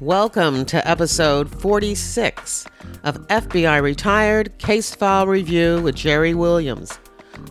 [0.00, 2.66] Welcome to episode 46
[3.04, 6.98] of FBI Retired Case File Review with Jerry Williams.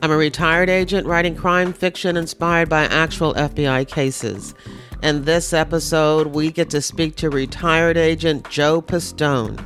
[0.03, 4.53] I'm a retired agent writing crime fiction inspired by actual FBI cases.
[5.01, 9.59] In this episode, we get to speak to retired agent Joe Pistone.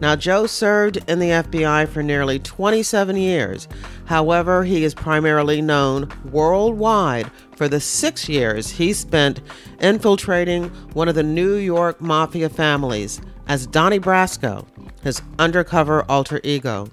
[0.00, 3.68] Now, Joe served in the FBI for nearly 27 years.
[4.06, 9.40] However, he is primarily known worldwide for the six years he spent
[9.80, 14.64] infiltrating one of the New York mafia families as Donnie Brasco,
[15.02, 16.88] his undercover alter ego.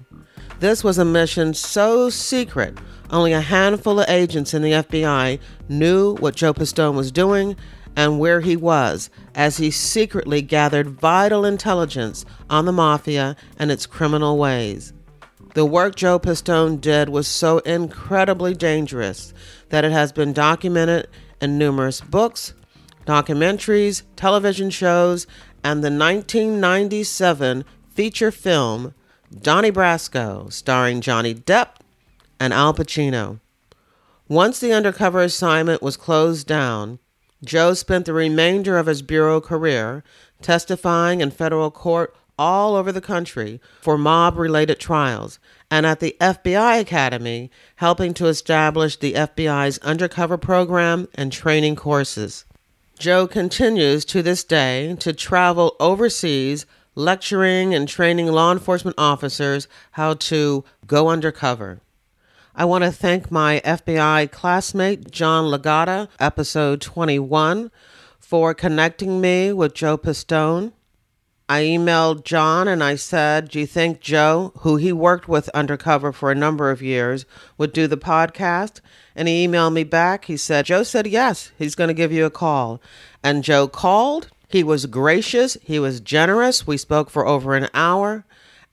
[0.58, 2.76] This was a mission so secret,
[3.10, 5.38] only a handful of agents in the FBI
[5.68, 7.54] knew what Joe Pistone was doing
[7.94, 13.86] and where he was as he secretly gathered vital intelligence on the mafia and its
[13.86, 14.92] criminal ways.
[15.56, 19.32] The work Joe Pistone did was so incredibly dangerous
[19.70, 21.08] that it has been documented
[21.40, 22.52] in numerous books,
[23.06, 25.26] documentaries, television shows,
[25.64, 28.92] and the 1997 feature film
[29.34, 31.76] Donnie Brasco, starring Johnny Depp
[32.38, 33.40] and Al Pacino.
[34.28, 36.98] Once the undercover assignment was closed down,
[37.42, 40.04] Joe spent the remainder of his bureau career
[40.42, 45.38] testifying in federal court all over the country for mob related trials
[45.70, 52.44] and at the FBI Academy, helping to establish the FBI's undercover program and training courses.
[52.98, 60.14] Joe continues to this day to travel overseas, lecturing and training law enforcement officers how
[60.14, 61.80] to go undercover.
[62.54, 67.70] I want to thank my FBI classmate, John Legata, episode 21,
[68.18, 70.72] for connecting me with Joe Pistone.
[71.48, 76.12] I emailed John and I said, Do you think Joe, who he worked with undercover
[76.12, 77.24] for a number of years,
[77.56, 78.80] would do the podcast?
[79.14, 80.24] And he emailed me back.
[80.24, 82.80] He said, Joe said yes, he's going to give you a call.
[83.22, 84.28] And Joe called.
[84.48, 86.66] He was gracious, he was generous.
[86.66, 88.24] We spoke for over an hour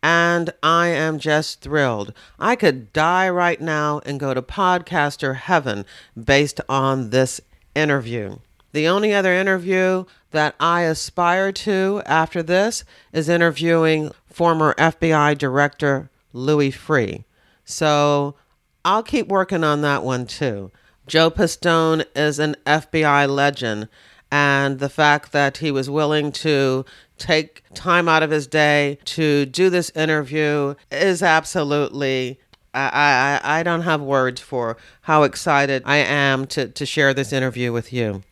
[0.04, 2.14] and I am just thrilled.
[2.38, 5.86] I could die right now and go to podcaster heaven
[6.22, 7.40] based on this
[7.74, 8.38] interview.
[8.74, 16.10] The only other interview that I aspire to after this is interviewing former FBI Director
[16.34, 17.24] Louis Freeh.
[17.64, 18.36] So
[18.84, 20.72] I'll keep working on that one too.
[21.06, 23.90] Joe Pistone is an FBI legend,
[24.32, 26.84] and the fact that he was willing to
[27.20, 32.40] take time out of his day to do this interview is absolutely
[32.74, 37.32] I, I, I don't have words for how excited I am to, to share this
[37.32, 38.24] interview with you.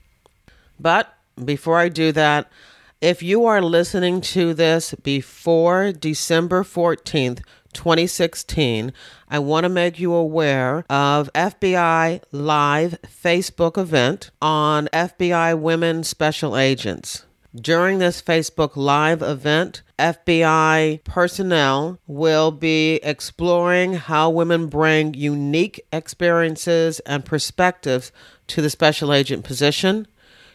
[0.82, 2.50] But before I do that,
[3.02, 7.42] if you are listening to this before December 14th,
[7.74, 8.92] 2016,
[9.30, 16.58] I want to make you aware of FBI live Facebook event on FBI Women Special
[16.58, 17.26] Agents.
[17.54, 27.00] During this Facebook Live event, FBI personnel will be exploring how women bring unique experiences
[27.02, 28.12] and perspectives
[28.48, 30.08] to the special agent position.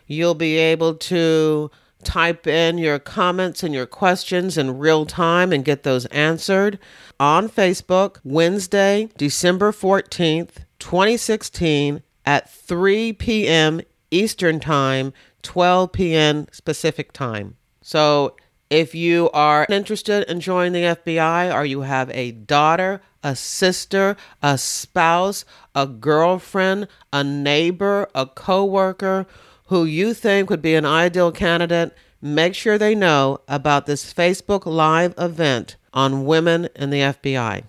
[0.06, 1.70] You'll be able to
[2.04, 6.78] type in your comments and your questions in real time and get those answered
[7.18, 13.80] on Facebook Wednesday, December 14th, 2016 at 3 p.m.
[14.10, 15.12] Eastern Time
[15.42, 16.46] 12 p.m.
[16.64, 17.56] Pacific time.
[17.80, 18.36] So
[18.68, 24.16] if you are interested in joining the FBI or you have a daughter, a sister,
[24.42, 29.26] a spouse, a girlfriend, a neighbor, a coworker
[29.66, 34.66] who you think would be an ideal candidate, make sure they know about this Facebook
[34.66, 37.64] Live event on women in the FBI.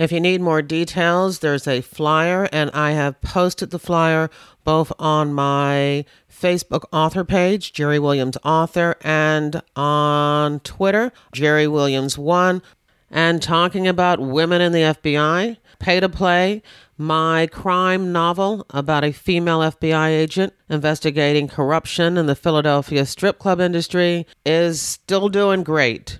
[0.00, 4.30] If you need more details, there's a flyer, and I have posted the flyer
[4.64, 12.62] both on my Facebook author page, Jerry Williams Author, and on Twitter, Jerry Williams1.
[13.10, 16.62] And talking about women in the FBI, Pay to Play,
[17.00, 23.58] my crime novel about a female FBI agent investigating corruption in the Philadelphia strip club
[23.58, 26.18] industry, is still doing great.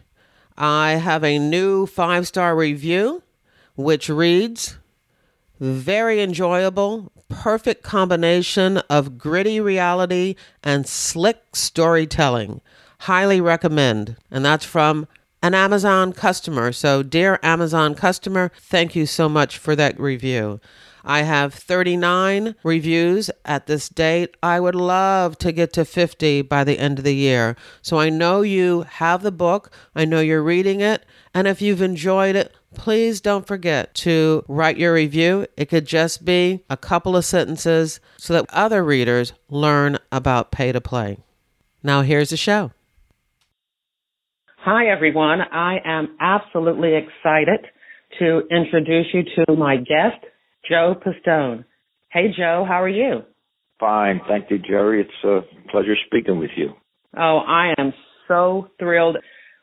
[0.57, 3.23] I have a new five star review
[3.77, 4.79] which reads
[5.61, 10.35] Very enjoyable, perfect combination of gritty reality
[10.65, 12.63] and slick storytelling.
[13.01, 14.17] Highly recommend.
[14.31, 15.09] And that's from
[15.43, 16.73] an Amazon customer.
[16.73, 20.61] So, dear Amazon customer, thank you so much for that review.
[21.05, 24.37] I have 39 reviews at this date.
[24.43, 27.57] I would love to get to 50 by the end of the year.
[27.83, 31.83] So I know you have the book, I know you're reading it, and if you've
[31.83, 35.47] enjoyed it, please don't forget to write your review.
[35.57, 40.73] It could just be a couple of sentences so that other readers learn about pay
[40.73, 41.19] to play.
[41.83, 42.73] Now, here's the show.
[44.63, 45.41] Hi, everyone.
[45.41, 47.65] I am absolutely excited
[48.19, 50.23] to introduce you to my guest,
[50.69, 51.65] Joe Pistone.
[52.13, 53.23] Hey, Joe, how are you?
[53.79, 54.21] Fine.
[54.29, 55.01] Thank you, Jerry.
[55.01, 55.41] It's a
[55.71, 56.75] pleasure speaking with you.
[57.17, 57.95] Oh, I am
[58.29, 59.17] so thrilled.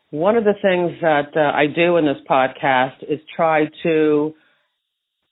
[0.10, 4.34] One of the things that uh, I do in this podcast is try to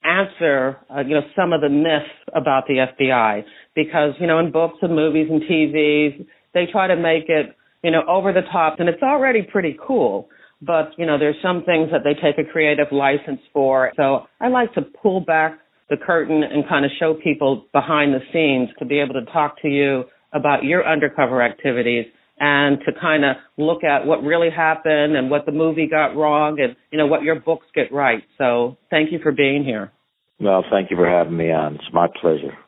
[0.04, 3.42] answer, uh, you know, some of the myths about the FBI
[3.74, 6.24] because, you know, in books and movies and TVs,
[6.54, 10.28] they try to make it, you know, over the top and it's already pretty cool.
[10.60, 13.92] But, you know, there's some things that they take a creative license for.
[13.94, 18.18] So I like to pull back the curtain and kind of show people behind the
[18.32, 20.02] scenes to be able to talk to you
[20.32, 22.06] about your undercover activities
[22.40, 26.58] and to kind of look at what really happened and what the movie got wrong
[26.58, 28.24] and you know what your books get right.
[28.36, 29.92] So thank you for being here.
[30.40, 31.76] Well, thank you for having me on.
[31.76, 32.58] It's my pleasure.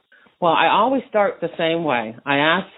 [0.40, 2.14] Well, I always start the same way.
[2.24, 2.68] I ask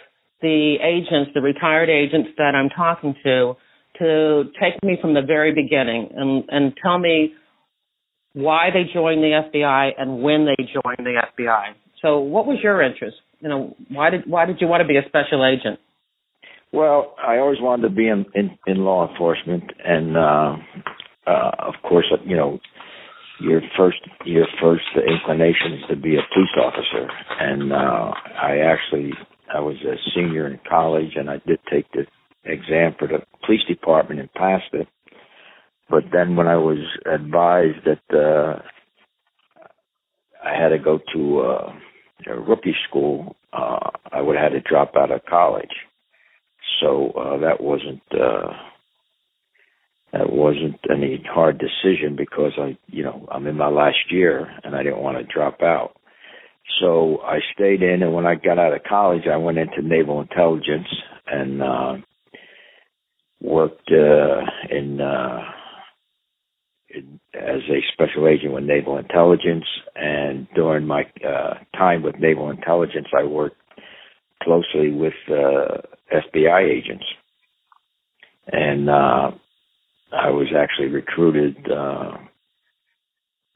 [0.42, 3.54] the agents, the retired agents that I'm talking to,
[3.98, 7.34] to take me from the very beginning and, and tell me
[8.32, 11.74] why they joined the FBI and when they joined the FBI.
[12.02, 13.16] So, what was your interest?
[13.40, 15.78] You know, why did why did you want to be a special agent?
[16.72, 20.56] Well, I always wanted to be in in, in law enforcement, and uh,
[21.26, 22.58] uh, of course, you know,
[23.40, 27.08] your first your first inclination is to be a police officer,
[27.40, 29.12] and uh, I actually
[29.52, 32.06] I was a senior in college, and I did take the
[32.44, 34.88] exam for the police department and passed it.
[35.88, 38.62] But then when I was advised that uh,
[40.44, 41.72] I had to go to uh,
[42.28, 45.68] a rookie school, uh, I would have had to drop out of college.
[46.80, 48.52] So uh, that wasn't uh,
[50.12, 54.74] that wasn't any hard decision because I, you know, I'm in my last year and
[54.74, 55.96] I didn't want to drop out.
[56.80, 60.20] So I stayed in, and when I got out of college, I went into naval
[60.20, 60.88] intelligence
[61.26, 61.94] and uh,
[63.40, 64.40] worked uh,
[64.70, 65.00] in.
[65.00, 65.40] Uh,
[66.90, 69.64] in as a special agent with naval intelligence
[69.94, 73.56] and during my uh, time with naval intelligence i worked
[74.42, 75.78] closely with uh,
[76.12, 77.04] fbi agents
[78.48, 79.30] and uh,
[80.12, 82.16] i was actually recruited uh,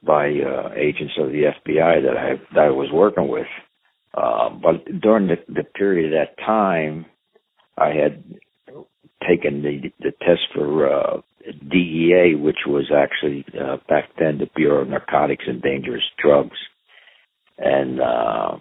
[0.05, 3.47] by uh, agents of the fbi that i that i was working with.
[4.17, 7.07] Uh, but during the, the period of that time
[7.79, 8.23] i had
[9.29, 11.21] taken the the test for uh,
[11.71, 16.57] DEA, which was actually uh, back then the Bureau of Narcotics and Dangerous Drugs,
[17.59, 18.57] and uh,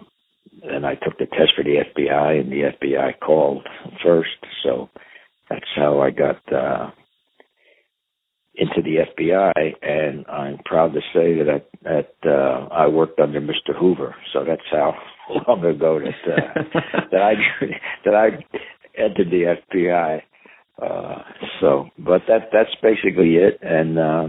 [0.62, 3.66] and I took the test for the FBI, and the FBI called
[4.04, 4.88] first, so
[5.48, 6.90] that's how I got uh,
[8.56, 13.40] into the FBI, and I'm proud to say that I, that uh, I worked under
[13.40, 13.76] Mr.
[13.78, 14.94] Hoover, so that's how
[15.48, 16.62] long ago that uh,
[17.10, 17.34] that I
[18.04, 18.28] that I
[19.00, 20.20] entered the FBI.
[20.80, 21.22] Uh,
[21.60, 23.58] so, but that that's basically it.
[23.62, 24.28] And uh,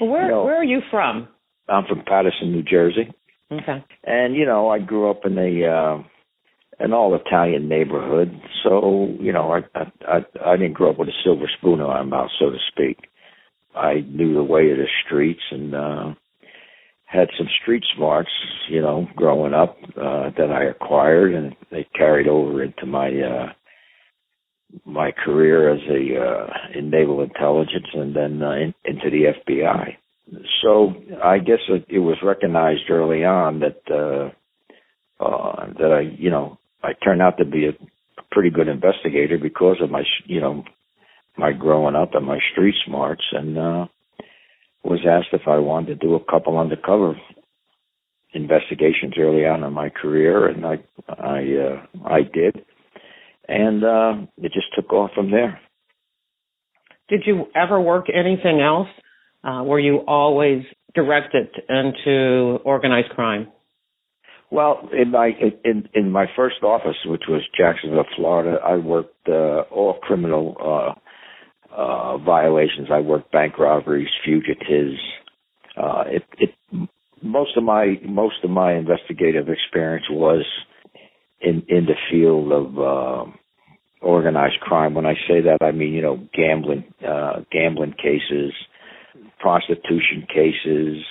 [0.00, 1.28] well, where you know, where are you from?
[1.68, 3.12] I'm from Paterson, New Jersey.
[3.52, 3.84] Okay.
[4.04, 6.02] And you know, I grew up in a uh,
[6.80, 8.32] an all Italian neighborhood,
[8.64, 11.86] so you know, I, I I I didn't grow up with a silver spoon in
[11.86, 12.98] my mouth, so to speak.
[13.74, 16.14] I knew the way of the streets and uh
[17.04, 18.30] had some street smarts,
[18.68, 23.52] you know, growing up uh that I acquired and they carried over into my uh
[24.84, 29.96] my career as a uh, in naval intelligence and then uh, in, into the FBI.
[30.62, 36.30] So I guess it, it was recognized early on that uh, uh, that I you
[36.30, 37.72] know I turned out to be a
[38.30, 40.64] pretty good investigator because of my you know
[41.36, 43.86] my growing up and my street smarts and uh,
[44.84, 47.14] was asked if I wanted to do a couple undercover
[48.32, 50.76] investigations early on in my career and I
[51.08, 52.64] I uh, I did
[53.48, 55.60] and uh, it just took off from there.
[57.08, 58.86] Did you ever work anything else?
[59.42, 60.62] Uh, were you always
[60.94, 63.48] directed into organized crime?
[64.52, 65.30] Well, in my
[65.64, 70.56] in in my first office, which was Jacksonville, Florida, I worked uh, all criminal
[71.76, 72.88] uh, uh, violations.
[72.92, 74.98] I worked bank robberies, fugitives.
[75.76, 76.50] Uh, it, it
[77.22, 80.44] most of my most of my investigative experience was
[81.40, 83.34] in in the field of um,
[84.00, 84.94] organized crime.
[84.94, 88.52] When I say that, I mean you know gambling, uh, gambling cases,
[89.38, 91.04] prostitution cases,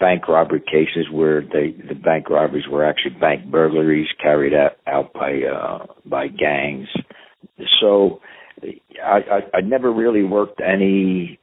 [0.00, 5.12] bank robbery cases where they the bank robberies were actually bank burglaries carried out, out
[5.12, 6.88] by uh, by gangs.
[7.80, 8.20] So
[9.04, 11.38] I, I I never really worked any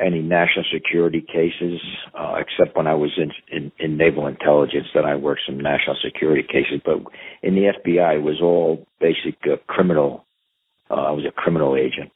[0.00, 1.80] any national security cases,
[2.18, 4.86] uh, except when I was in, in, in naval intelligence.
[4.94, 6.98] Then I worked some national security cases, but
[7.42, 10.24] in the FBI, it was all basic uh, criminal.
[10.90, 12.10] Uh, I was a criminal agent.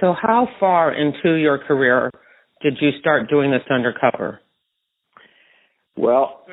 [0.00, 2.10] So, how far into your career
[2.62, 4.40] did you start doing this undercover?
[5.96, 6.46] Well,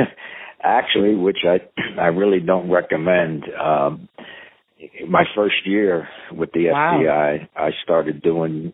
[0.62, 1.60] actually, which I
[2.00, 3.44] I really don't recommend.
[3.60, 4.08] Um,
[5.08, 6.98] my first year with the wow.
[7.00, 8.72] FBI, I started doing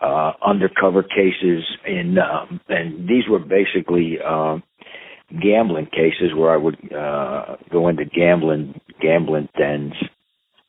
[0.00, 4.58] uh, undercover cases in, um, and these were basically uh,
[5.42, 9.94] gambling cases where I would uh, go into gambling gambling dens,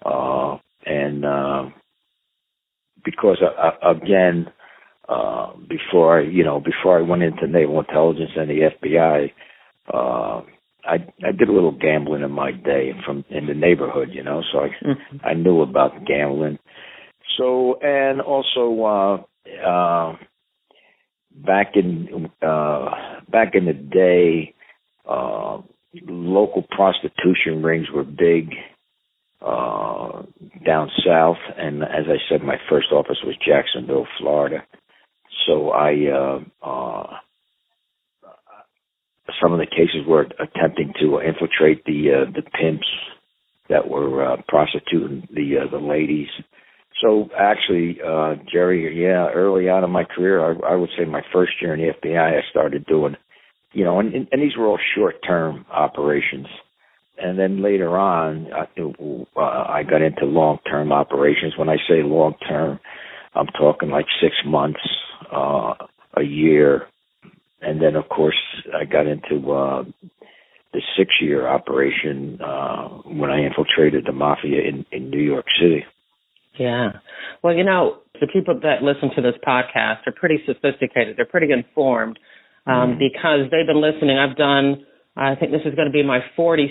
[0.06, 1.70] uh, and uh,
[3.04, 4.48] because uh, uh again,
[5.10, 9.32] uh, before I, you know, before I went into naval intelligence and the FBI,
[9.94, 10.42] uh,
[10.88, 14.42] I I did a little gambling in my day from in the neighborhood, you know,
[14.52, 15.18] so I mm-hmm.
[15.24, 16.58] I knew about gambling.
[17.38, 20.16] So and also uh uh
[21.32, 22.90] back in uh
[23.30, 24.54] back in the day
[25.08, 25.62] uh
[26.08, 28.54] local prostitution rings were big
[29.42, 30.24] uh
[30.66, 34.66] down south and as I said my first office was Jacksonville, Florida.
[35.46, 37.07] So I uh uh
[39.42, 42.88] some of the cases were attempting to infiltrate the uh, the pimps
[43.70, 46.30] that were uh, prostituting the uh, the ladies.
[47.02, 51.22] So actually, uh, Jerry, yeah, early on in my career, I, I would say my
[51.32, 53.16] first year in the FBI, I started doing,
[53.72, 56.48] you know, and, and these were all short-term operations.
[57.20, 61.54] And then later on, I, uh, I got into long-term operations.
[61.56, 62.80] When I say long-term,
[63.36, 64.80] I'm talking like six months,
[65.32, 65.74] uh,
[66.16, 66.88] a year,
[67.62, 68.36] and then of course
[68.80, 69.84] I got into uh,
[70.74, 75.84] the six year operation uh, when I infiltrated the mafia in, in New York City.
[76.60, 76.90] Yeah.
[77.44, 81.18] Well, you know, the people that listen to this podcast are pretty sophisticated.
[81.18, 82.20] They're pretty informed
[82.66, 84.18] um, mm because they've been listening.
[84.18, 86.68] I've done, I think this is going to be my 46th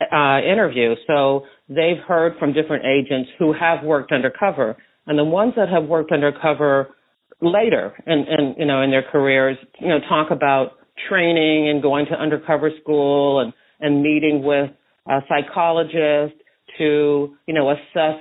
[0.00, 0.94] uh, interview.
[1.06, 4.76] So they've heard from different agents who have worked undercover.
[5.06, 6.94] And the ones that have worked undercover
[7.40, 10.72] later in, in you know in their careers you know talk about
[11.08, 14.70] training and going to undercover school and and meeting with
[15.06, 16.34] a psychologist
[16.78, 18.20] to you know assess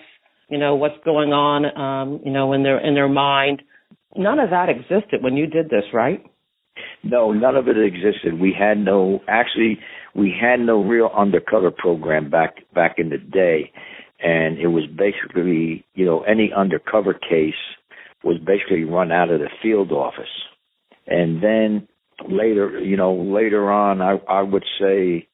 [0.50, 3.62] you know what's going on um you know in their in their mind.
[4.18, 6.24] None of that existed when you did this right?
[7.04, 8.40] No none of it existed.
[8.40, 9.80] We had no actually
[10.16, 13.72] we had no real undercover program back back in the day.
[14.20, 17.54] And it was basically you know any undercover case
[18.24, 20.26] was basically run out of the field office.
[21.08, 21.88] And then
[22.30, 25.28] later, you know, later on, I, I would say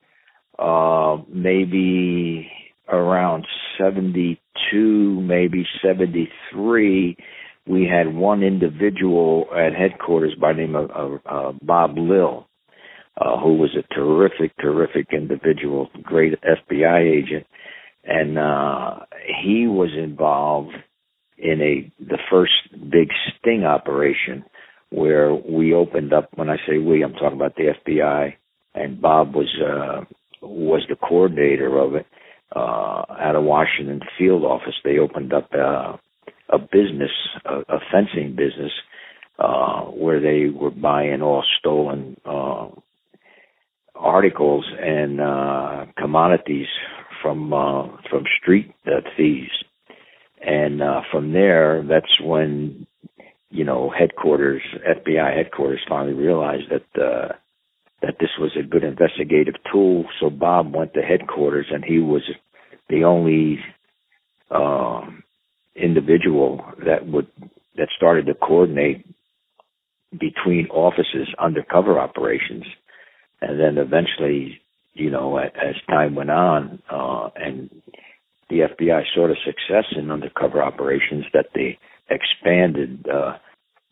[0.58, 2.50] uh, maybe
[2.88, 3.46] around
[3.78, 7.18] 72, maybe 73,
[7.68, 12.48] we had one individual at headquarters by name of uh, Bob Lill,
[13.18, 17.46] uh, who was a terrific, terrific individual, great FBI agent.
[18.04, 19.06] And uh,
[19.44, 20.74] he was involved
[21.38, 23.10] in a the first big
[23.40, 24.44] sting operation
[24.92, 28.34] where we opened up when I say we I'm talking about the FBI
[28.76, 30.06] and Bob was uh
[30.42, 32.06] was the coordinator of it
[32.56, 34.76] uh out of Washington field office.
[34.84, 35.98] They opened up uh,
[36.50, 37.12] a business
[37.46, 38.72] a, a fencing business
[39.40, 42.68] uh where they were buying all stolen uh
[43.96, 46.68] articles and uh commodities
[47.22, 49.52] from uh from street uh, thieves.
[50.44, 52.88] And uh, from there, that's when
[53.52, 57.34] you know headquarters, FBI headquarters, finally realized that uh,
[58.02, 60.06] that this was a good investigative tool.
[60.20, 62.24] So Bob went to headquarters, and he was
[62.90, 63.60] the only
[64.50, 65.24] um,
[65.76, 67.28] individual that would
[67.78, 69.06] that started to coordinate
[70.12, 72.66] between offices undercover operations,
[73.42, 74.60] and then eventually,
[74.94, 77.70] you know, as time went on, uh, and
[78.50, 81.78] the FBI saw the success in undercover operations that they
[82.12, 83.38] expanded uh,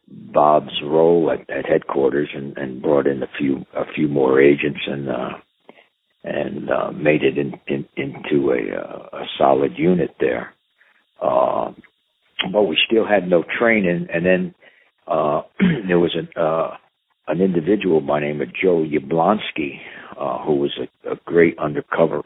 [0.07, 4.79] Bob's role at, at headquarters and, and, brought in a few a few more agents
[4.87, 5.29] and uh,
[6.23, 10.53] and uh, made it in, in, into a, uh, a solid unit there.
[11.21, 11.71] Uh,
[12.51, 14.55] but we still had no training, and then
[15.07, 15.41] uh,
[15.87, 16.27] there was an
[17.27, 19.79] an individual by name of Joe Yablonsky,
[20.45, 22.23] who was a, a great undercover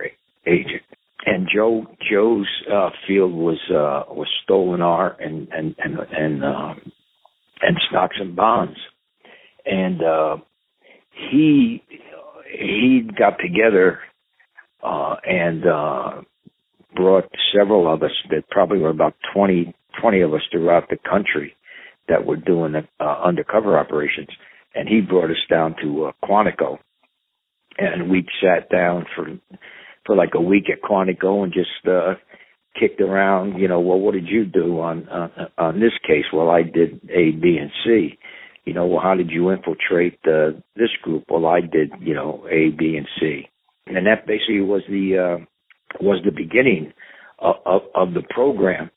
[0.48, 0.84] agent
[1.26, 6.92] and Joe Joe's uh, field was uh, was stolen art and and and and um,
[7.62, 8.78] and stocks and bonds,
[9.66, 10.38] and uh,
[11.32, 11.84] he
[12.60, 14.00] he got together
[14.84, 16.22] uh, and uh,
[16.96, 21.56] brought several of us that probably were about 20, 20 of us throughout the country
[22.10, 24.28] that were doing uh, undercover operations,
[24.76, 26.78] and he brought us down to uh, Quantico,
[27.78, 29.28] and we sat down for
[30.06, 32.16] for like a week at Quantico and just uh
[32.80, 36.26] kicked around, you know, well, what did you do on uh, on this case?
[36.34, 38.18] Well, I did A, B, and C.
[38.66, 41.26] You know, well, how did you infiltrate uh, this group?
[41.30, 43.44] Well, I did, you know, A, B, and C,
[43.88, 45.46] and that basically was the uh,
[46.02, 46.94] was the beginning
[47.40, 48.90] of, of, of the program.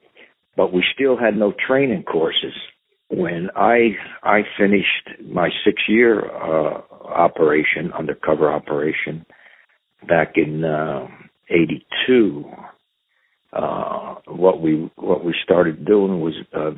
[0.56, 2.54] But we still had no training courses.
[3.10, 3.90] When I
[4.22, 9.26] I finished my six year uh, operation, undercover operation,
[10.07, 11.07] back in uh,
[11.49, 12.45] '82
[13.57, 16.73] uh, what we what we started doing was uh,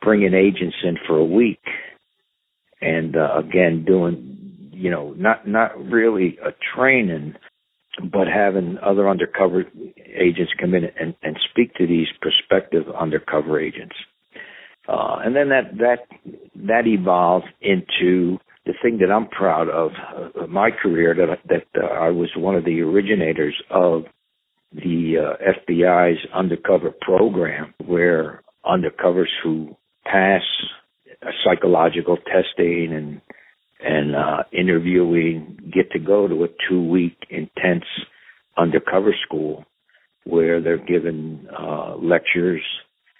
[0.00, 1.62] bringing agents in for a week,
[2.80, 7.34] and uh, again doing you know not not really a training,
[7.98, 9.64] but having other undercover
[10.14, 13.96] agents come in and, and speak to these prospective undercover agents,
[14.86, 16.06] uh, and then that that
[16.54, 19.90] that evolved into the thing that I'm proud of
[20.40, 24.04] uh, my career that that uh, I was one of the originators of
[24.72, 30.42] the uh, FBI's undercover program where undercovers who pass
[31.44, 33.20] psychological testing and
[33.80, 37.84] and uh, interviewing get to go to a two week intense
[38.56, 39.64] undercover school
[40.24, 42.62] where they're given uh, lectures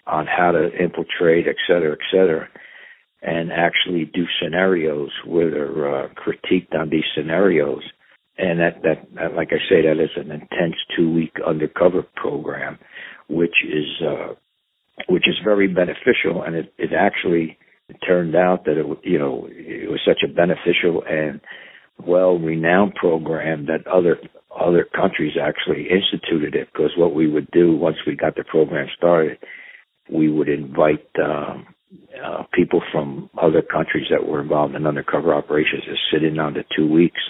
[0.07, 2.47] on how to infiltrate, et cetera, et cetera,
[3.23, 7.81] and actually do scenarios where they're uh, critiqued on these scenarios.
[8.37, 12.79] And that, that, that like I say, that is an intense two week undercover program,
[13.29, 14.33] which is uh,
[15.07, 17.57] which is very beneficial, and it, it actually
[18.05, 21.41] turned out that it you know it was such a beneficial and
[22.05, 24.17] well renowned program that other
[24.59, 26.69] other countries actually instituted it.
[26.73, 29.37] Because what we would do once we got the program started,
[30.11, 31.67] we would invite um,
[32.23, 36.53] uh, people from other countries that were involved in undercover operations to sit in on
[36.53, 37.21] the two weeks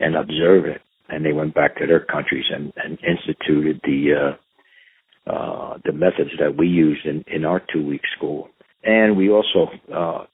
[0.00, 0.80] and observe it.
[1.08, 6.30] And they went back to their countries and, and instituted the uh, uh, the methods
[6.40, 8.48] that we used in, in our two week school.
[8.82, 10.24] And we also uh,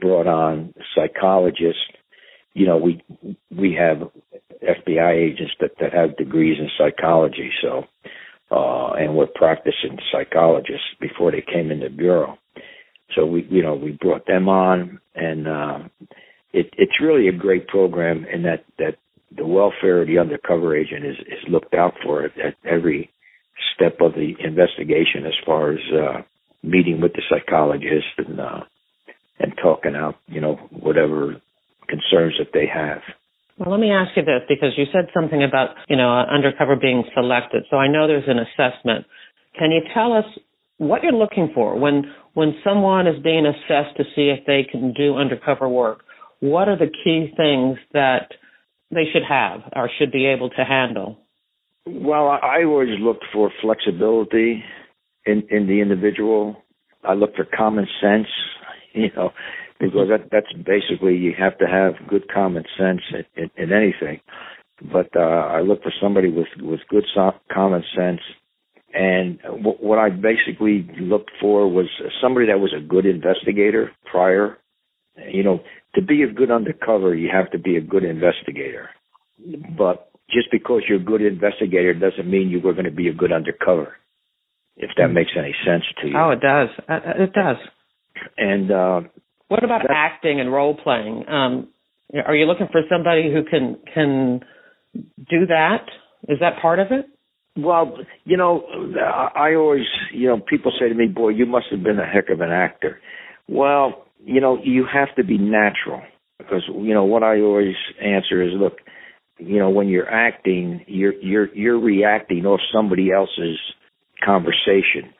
[0.00, 1.82] brought on psychologists.
[2.54, 3.02] You know, we
[3.50, 4.08] we have
[4.62, 7.84] FBI agents that, that have degrees in psychology, so
[8.50, 12.38] uh, and were practicing psychologists before they came in the bureau.
[13.14, 15.78] So we, you know, we brought them on, and uh,
[16.52, 18.96] it, it's really a great program in that that
[19.36, 23.10] the welfare of the undercover agent is is looked out for at, at every
[23.74, 26.22] step of the investigation as far as uh,
[26.62, 28.60] meeting with the psychologist and uh,
[29.38, 31.36] and talking out you know whatever
[31.88, 33.00] concerns that they have.
[33.58, 37.04] Well, let me ask you this because you said something about you know undercover being
[37.14, 37.64] selected.
[37.70, 39.06] So I know there's an assessment.
[39.58, 40.26] Can you tell us
[40.78, 42.04] what you're looking for when
[42.36, 46.02] when someone is being assessed to see if they can do undercover work?
[46.40, 48.32] what are the key things that
[48.90, 51.18] they should have or should be able to handle?
[51.86, 54.62] Well, I always looked for flexibility
[55.24, 56.56] in in the individual.
[57.04, 58.26] I look for common sense,
[58.92, 59.30] you know,
[59.78, 64.20] because that that's basically you have to have good common sense in, in, in anything.
[64.92, 68.20] But uh, I look for somebody with with good so- common sense,
[68.96, 71.86] and w- what I basically looked for was
[72.22, 74.56] somebody that was a good investigator prior.
[75.30, 75.60] You know,
[75.94, 78.88] to be a good undercover, you have to be a good investigator.
[79.76, 83.14] But just because you're a good investigator doesn't mean you were going to be a
[83.14, 83.96] good undercover.
[84.78, 86.14] If that makes any sense to you.
[86.16, 86.68] Oh, it does.
[86.88, 87.56] Uh, uh, it does.
[88.36, 89.00] And uh,
[89.48, 91.24] what about acting and role playing?
[91.28, 91.68] Um,
[92.26, 94.40] are you looking for somebody who can can
[94.94, 95.84] do that?
[96.28, 97.06] Is that part of it?
[97.56, 98.64] Well, you know,
[99.34, 102.28] I always, you know, people say to me, "Boy, you must have been a heck
[102.28, 103.00] of an actor."
[103.48, 106.02] Well, you know, you have to be natural
[106.38, 108.78] because you know what I always answer is, look,
[109.38, 113.58] you know, when you're acting, you're you're you're reacting off somebody else's
[114.24, 115.12] conversation.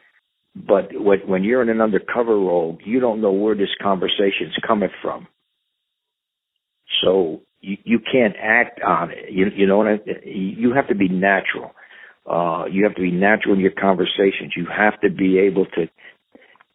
[0.55, 4.88] But when you're in an undercover role, you don't know where this conversation is coming
[5.03, 5.27] from.
[7.03, 9.31] So you you can't act on it.
[9.31, 11.72] You you know what I, you have to be natural.
[12.29, 14.55] Uh, you have to be natural in your conversations.
[14.57, 15.89] You have to be able to.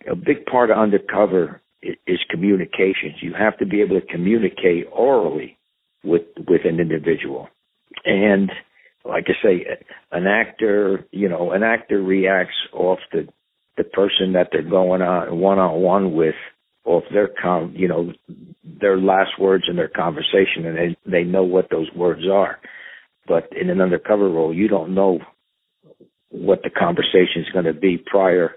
[0.10, 3.22] A big part of undercover is communications.
[3.22, 5.58] You have to be able to communicate orally
[6.04, 7.50] with with an individual.
[8.06, 8.52] And
[9.06, 9.66] like I say,
[10.12, 13.28] an actor, you know, an actor reacts off the
[13.78, 16.36] the person that they're going on one on one with,
[16.86, 18.12] off their com, you know,
[18.64, 22.60] their last words in their conversation, and they they know what those words are.
[23.28, 25.20] But in an undercover role, you don't know
[26.32, 28.56] what the conversation is going to be prior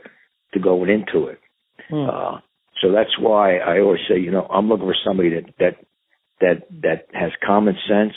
[0.52, 1.40] to going into it.
[1.88, 2.08] Hmm.
[2.08, 2.40] Uh,
[2.80, 5.76] so that's why I always say, you know, I'm looking for somebody that that
[6.40, 8.14] that that has common sense,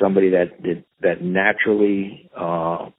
[0.00, 2.90] somebody that that, that naturally uh,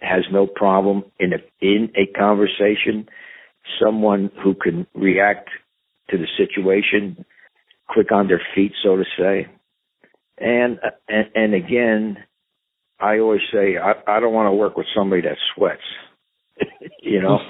[0.00, 3.08] has no problem in a in a conversation.
[3.82, 5.50] Someone who can react
[6.10, 7.24] to the situation
[7.88, 9.46] quick on their feet, so to say.
[10.38, 12.16] And and, and again,
[13.00, 15.80] I always say I, I don't want to work with somebody that sweats.
[17.02, 17.38] you know,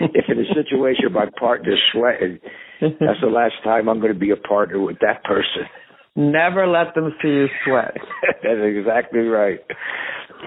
[0.00, 2.38] if in a situation my partner's sweating,
[2.80, 5.68] that's the last time I'm going to be a partner with that person.
[6.14, 7.94] Never let them see you sweat.
[8.42, 9.60] that's exactly right.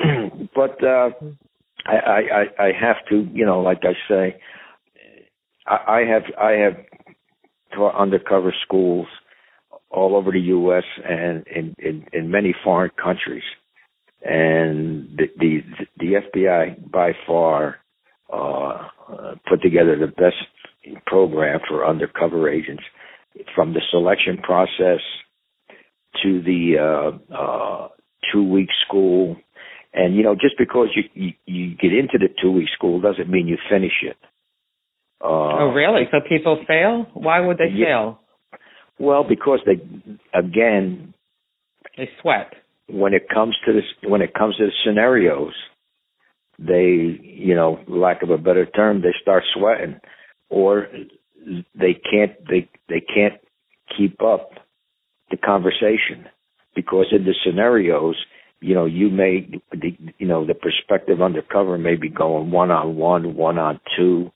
[0.55, 1.09] but uh,
[1.85, 4.39] I, I I have to, you know, like I say,
[5.67, 6.73] I, I have I have
[7.75, 9.07] taught undercover schools
[9.91, 10.83] all over the U.S.
[11.07, 13.43] and in, in, in many foreign countries.
[14.21, 15.59] And the, the,
[15.97, 17.77] the FBI by far,
[18.31, 18.89] uh,
[19.49, 20.35] put together the best
[21.05, 22.83] program for undercover agents
[23.55, 24.99] from the selection process
[26.23, 26.75] to the,
[27.31, 27.87] uh, uh,
[28.33, 29.37] two week school.
[29.93, 33.29] And, you know, just because you, you, you get into the two week school doesn't
[33.29, 34.17] mean you finish it.
[35.21, 36.03] Uh, oh, really?
[36.11, 37.07] So people fail?
[37.13, 38.19] Why would they yeah, fail?
[38.99, 39.81] Well, because they,
[40.37, 41.13] again,
[41.97, 42.53] they sweat.
[42.89, 45.53] When it comes to this, when it comes to the scenarios,
[46.59, 49.99] they, you know, lack of a better term, they start sweating,
[50.49, 50.87] or
[51.73, 53.39] they can't, they, they can't
[53.97, 54.51] keep up
[55.31, 56.27] the conversation
[56.75, 58.15] because in the scenarios,
[58.61, 62.97] you know, you may, the, you know, the perspective undercover may be going one on
[62.97, 64.31] one, one on two,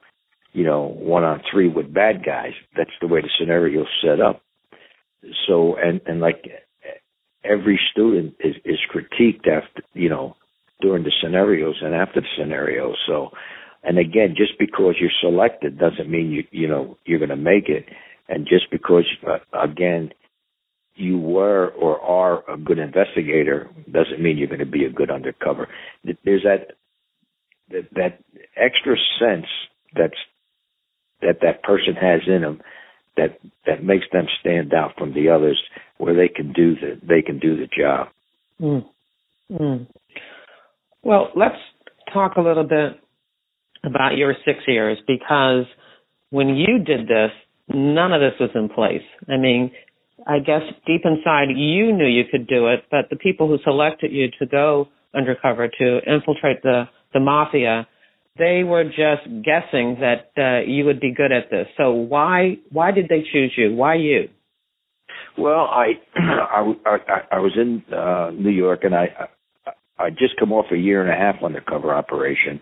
[0.53, 2.53] you know, one on three with bad guys.
[2.77, 4.41] That's the way the scenario's set up.
[5.47, 6.45] So, and, and like
[7.43, 10.35] every student is, is critiqued after, you know,
[10.81, 12.95] during the scenarios and after the scenarios.
[13.07, 13.29] So,
[13.83, 17.69] and again, just because you're selected doesn't mean you, you know, you're going to make
[17.69, 17.85] it.
[18.29, 20.11] And just because, uh, again,
[20.95, 25.09] you were or are a good investigator doesn't mean you're going to be a good
[25.09, 25.67] undercover.
[26.03, 26.73] There's that,
[27.69, 28.19] that, that
[28.55, 29.47] extra sense
[29.95, 30.13] that's
[31.21, 32.61] that that person has in them
[33.17, 35.61] that that makes them stand out from the others
[36.03, 38.07] where they can do the they can do the job.
[38.61, 38.85] Mm.
[39.51, 39.87] Mm.
[41.03, 41.55] Well, let's
[42.13, 42.99] talk a little bit
[43.83, 45.65] about your six years because
[46.29, 47.31] when you did this,
[47.67, 49.03] none of this was in place.
[49.27, 49.71] I mean,
[50.25, 54.11] I guess deep inside you knew you could do it, but the people who selected
[54.11, 57.87] you to go undercover to infiltrate the the mafia
[58.37, 61.67] they were just guessing that uh, you would be good at this.
[61.77, 63.75] So why why did they choose you?
[63.75, 64.29] Why you?
[65.37, 69.27] Well, I I, I, I was in uh, New York and I
[69.97, 72.61] I just come off a year and a half undercover operation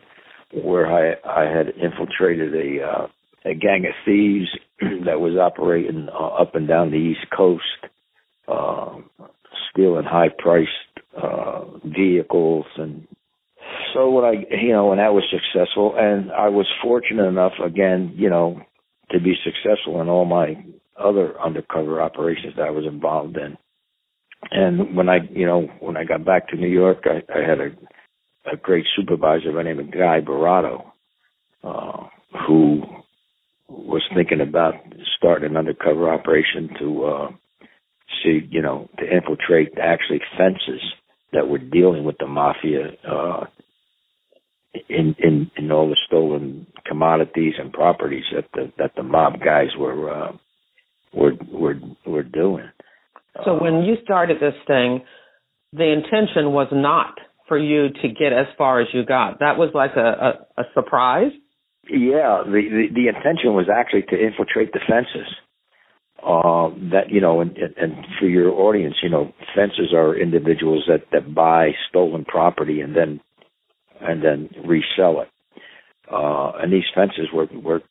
[0.64, 3.08] where I I had infiltrated a uh,
[3.46, 4.50] a gang of thieves
[5.06, 7.64] that was operating uh, up and down the East Coast,
[8.48, 8.98] uh,
[9.72, 10.70] stealing high priced
[11.22, 13.08] uh, vehicles and
[13.94, 18.14] so when I, you know, when that was successful, and I was fortunate enough, again,
[18.16, 18.62] you know,
[19.12, 20.56] to be successful in all my
[21.02, 23.58] other undercover operations that I was involved in.
[24.52, 27.60] And when I, you know, when I got back to New York, I, I had
[27.60, 27.70] a,
[28.52, 30.86] a great supervisor by the name of Guy Barato,
[31.64, 32.08] uh,
[32.48, 32.82] who
[33.70, 34.74] was thinking about
[35.18, 37.30] starting an undercover operation to uh,
[38.24, 40.82] see, you know, to infiltrate actually fences
[41.34, 43.46] that were dealing with the mafia uh,
[44.90, 49.70] in in in all the stolen commodities and properties that the that the mob guys
[49.78, 50.32] were uh,
[51.14, 51.34] were
[52.06, 52.70] we're doing.
[53.46, 55.04] So when you started this thing,
[55.74, 57.16] the intention was not
[57.48, 59.40] for you to get as far as you got.
[59.40, 61.32] That was like a a, a surprise.
[61.90, 65.28] Yeah, the, the the intention was actually to infiltrate the fences.
[66.22, 71.02] Uh, that you know, and, and for your audience, you know, fences are individuals that
[71.12, 73.20] that buy stolen property and then
[74.00, 75.30] and then resell it.
[76.12, 77.82] Uh, and these fences were were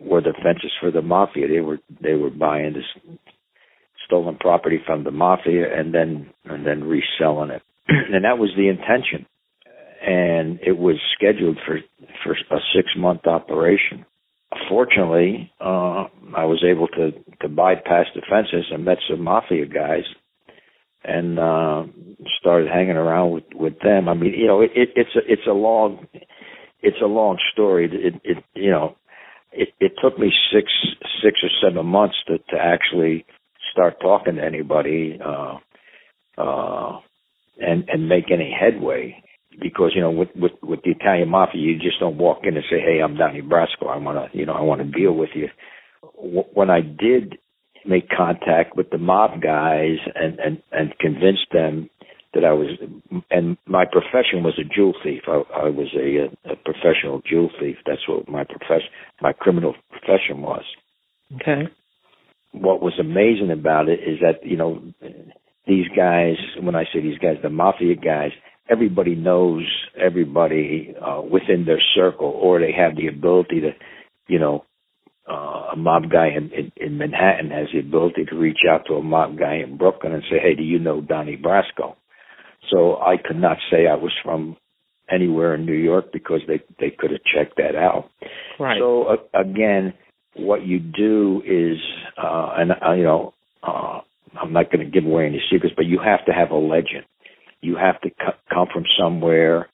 [0.00, 1.48] were the fences for the mafia.
[1.48, 3.16] They were they were buying this
[4.06, 7.62] stolen property from the mafia and then and then reselling it.
[7.88, 9.26] and that was the intention.
[10.06, 11.78] And it was scheduled for
[12.22, 14.04] for a six month operation.
[14.68, 16.06] Fortunately, uh,
[16.36, 20.04] I was able to to bypass the fences and met some mafia guys
[21.06, 21.84] and uh,
[22.40, 24.08] started hanging around with with them.
[24.08, 26.06] I mean, you know, it, it, it's a it's a long
[26.80, 27.86] it's a long story.
[27.92, 28.96] It it you know,
[29.56, 30.70] it it took me six
[31.22, 33.24] six or seven months to to actually
[33.72, 35.58] start talking to anybody uh,
[36.38, 37.00] uh,
[37.58, 39.22] and and make any headway.
[39.60, 42.64] Because you know, with, with with the Italian mafia, you just don't walk in and
[42.70, 43.88] say, "Hey, I'm Donnie Brasco.
[43.88, 45.48] I want to, you know, I want to deal with you."
[46.14, 47.38] When I did
[47.86, 51.88] make contact with the mob guys and and and convince them
[52.34, 52.68] that I was,
[53.30, 55.22] and my profession was a jewel thief.
[55.26, 57.76] I, I was a, a professional jewel thief.
[57.86, 58.88] That's what my profession,
[59.20, 60.64] my criminal profession was.
[61.34, 61.62] Okay.
[62.52, 64.82] What was amazing about it is that you know
[65.66, 66.36] these guys.
[66.60, 68.30] When I say these guys, the mafia guys,
[68.68, 69.64] everybody knows
[69.98, 73.70] everybody uh, within their circle, or they have the ability to,
[74.28, 74.64] you know,
[75.28, 78.94] uh, a mob guy in, in, in Manhattan has the ability to reach out to
[78.94, 81.96] a mob guy in Brooklyn and say, "Hey, do you know Donnie Brasco?"
[82.70, 84.56] So I could not say I was from
[85.10, 88.10] anywhere in New York because they they could have checked that out.
[88.58, 88.78] Right.
[88.80, 89.94] So uh, again,
[90.34, 91.78] what you do is,
[92.18, 94.00] uh, and uh, you know, uh,
[94.40, 97.04] I'm not going to give away any secrets, but you have to have a legend.
[97.60, 99.68] You have to c- come from somewhere,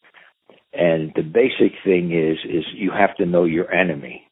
[0.72, 4.28] and the basic thing is is you have to know your enemy.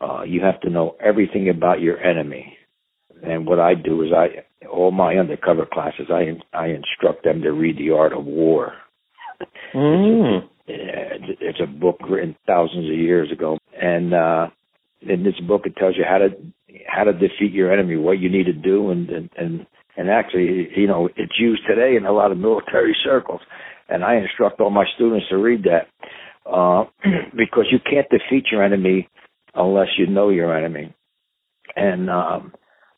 [0.00, 2.57] Uh, you have to know everything about your enemy.
[3.22, 7.52] And what I do is I all my undercover classes I I instruct them to
[7.52, 8.72] read the art of war.
[9.74, 10.48] Mm.
[10.66, 14.48] It's, it's a book written thousands of years ago, and uh,
[15.00, 16.28] in this book it tells you how to
[16.86, 20.68] how to defeat your enemy, what you need to do, and and and, and actually,
[20.76, 23.40] you know, it's used today in a lot of military circles.
[23.88, 25.88] And I instruct all my students to read that
[26.44, 26.84] uh,
[27.36, 29.08] because you can't defeat your enemy
[29.54, 30.94] unless you know your enemy,
[31.74, 32.52] and um,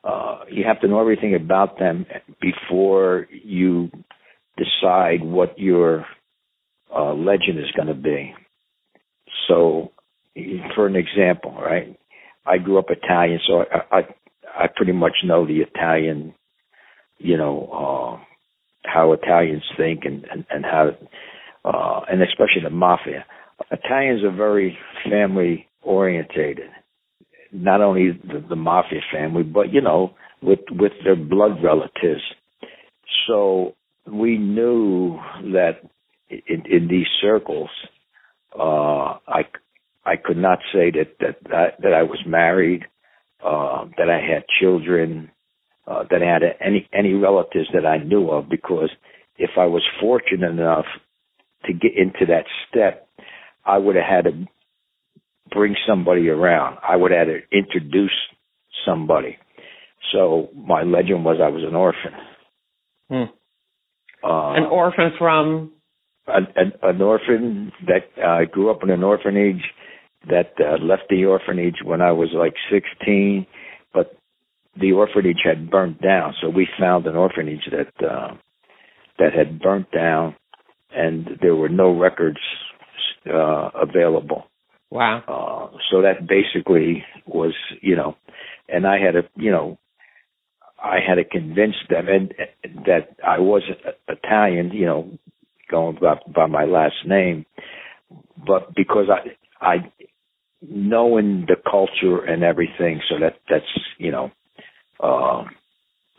[0.04, 2.06] uh, you have to know everything about them
[2.40, 3.90] before you
[4.56, 6.06] decide what your
[6.94, 8.34] uh, legend is going to be.
[9.48, 9.92] So,
[10.74, 11.98] for an example, right?
[12.46, 14.00] I grew up Italian, so I I,
[14.64, 16.34] I pretty much know the Italian,
[17.18, 18.24] you know, uh,
[18.84, 20.90] how Italians think and and, and how,
[21.64, 23.24] uh, and especially the mafia.
[23.70, 26.70] Italians are very family orientated.
[27.52, 32.22] Not only the, the mafia family, but you know, with with their blood relatives.
[33.26, 33.74] So
[34.06, 35.18] we knew
[35.52, 35.80] that
[36.28, 37.70] in, in these circles,
[38.58, 39.42] uh, I
[40.04, 42.84] I could not say that that that, I was married,
[43.44, 45.30] uh, that I had children,
[45.86, 48.48] uh, that I had any any relatives that I knew of.
[48.48, 48.90] Because
[49.36, 50.86] if I was fortunate enough
[51.66, 53.08] to get into that step,
[53.64, 54.46] I would have had to
[55.50, 56.78] bring somebody around.
[56.86, 58.16] I would have had to introduce
[58.86, 59.36] somebody.
[60.12, 62.12] So my legend was I was an orphan.
[63.08, 64.26] Hmm.
[64.26, 65.72] Uh, An orphan from.
[66.26, 69.62] an, an, an orphan that uh, grew up in an orphanage
[70.28, 73.46] that uh, left the orphanage when I was like 16,
[73.94, 74.14] but
[74.78, 76.34] the orphanage had burnt down.
[76.40, 78.34] So we found an orphanage that uh,
[79.18, 80.36] that had burnt down,
[80.94, 82.38] and there were no records
[83.26, 84.44] uh, available.
[84.90, 85.22] Wow.
[85.28, 88.16] Uh, so that basically was, you know,
[88.68, 89.78] and I had to, you know,
[90.82, 92.34] I had to convince them and
[92.86, 93.62] that I was
[94.08, 95.10] Italian, you know,
[95.70, 97.46] going by, by my last name,
[98.46, 99.92] but because I, I,
[100.62, 103.64] knowing the culture and everything, so that that's,
[103.98, 104.30] you know,
[104.98, 105.44] uh,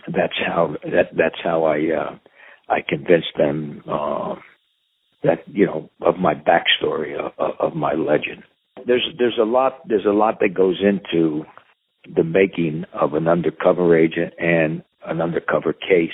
[0.07, 2.17] that's how that that's how I uh,
[2.67, 4.35] I convinced them uh,
[5.23, 8.43] that you know of my backstory of, of my legend
[8.85, 11.43] there's there's a lot there's a lot that goes into
[12.15, 16.09] the making of an undercover agent and an undercover case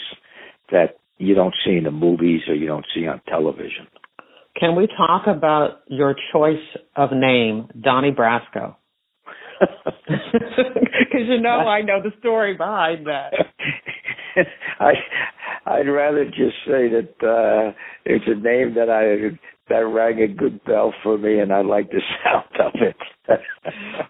[0.71, 3.87] that you don't see in the movies or you don't see on television.
[4.59, 6.55] Can we talk about your choice
[6.95, 8.75] of name, Donnie Brasco?
[10.07, 13.33] Because you know I know the story behind that.
[14.79, 14.91] I
[15.65, 17.73] I'd rather just say that uh
[18.05, 19.37] it's a name that I
[19.69, 22.95] that rang a good bell for me, and I like the sound of it.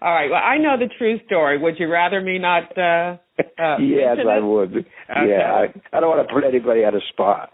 [0.00, 0.30] All right.
[0.30, 1.58] Well, I know the true story.
[1.58, 2.76] Would you rather me not?
[2.76, 3.16] Uh,
[3.58, 4.70] uh, yes, I would.
[4.70, 4.86] Okay.
[5.08, 7.52] Yeah, I, I don't want to put anybody on a spot.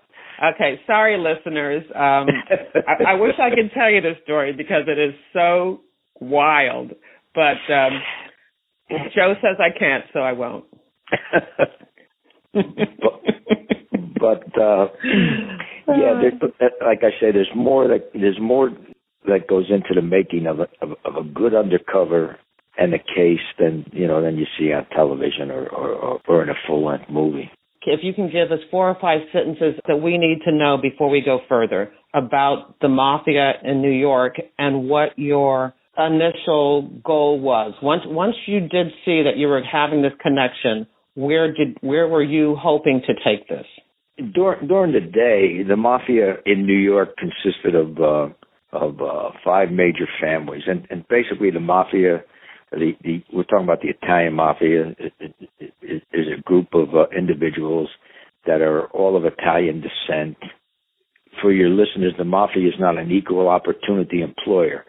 [0.54, 1.84] Okay, sorry, listeners.
[1.94, 2.26] Um,
[2.88, 5.82] I, I wish I could tell you this story because it is so
[6.20, 6.92] wild,
[7.34, 8.02] but um,
[9.14, 10.64] Joe says I can't, so I won't.
[12.52, 12.64] but,
[14.20, 14.88] but uh,
[15.88, 18.70] yeah, there, uh, like I said, there's more that there's more
[19.27, 22.38] that goes into the making of a, of, of a good undercover
[22.77, 26.49] and a case than you know than you see on television or or, or in
[26.49, 27.51] a full length movie.
[27.87, 31.11] If you can give us four or five sentences that we need to know before
[31.11, 37.75] we go further about the mafia in New York and what your initial goal was.
[37.83, 42.23] Once once you did see that you were having this connection, where did where were
[42.23, 43.66] you hoping to take this?
[44.16, 48.29] During during the day, the mafia in New York consisted of uh,
[48.72, 52.22] of uh, five major families, and and basically the mafia.
[52.70, 54.94] The, the we're talking about the Italian mafia
[55.83, 57.88] is a group of uh, individuals
[58.46, 60.37] that are all of Italian descent.
[61.40, 64.85] For your listeners, the mafia is not an equal opportunity employer.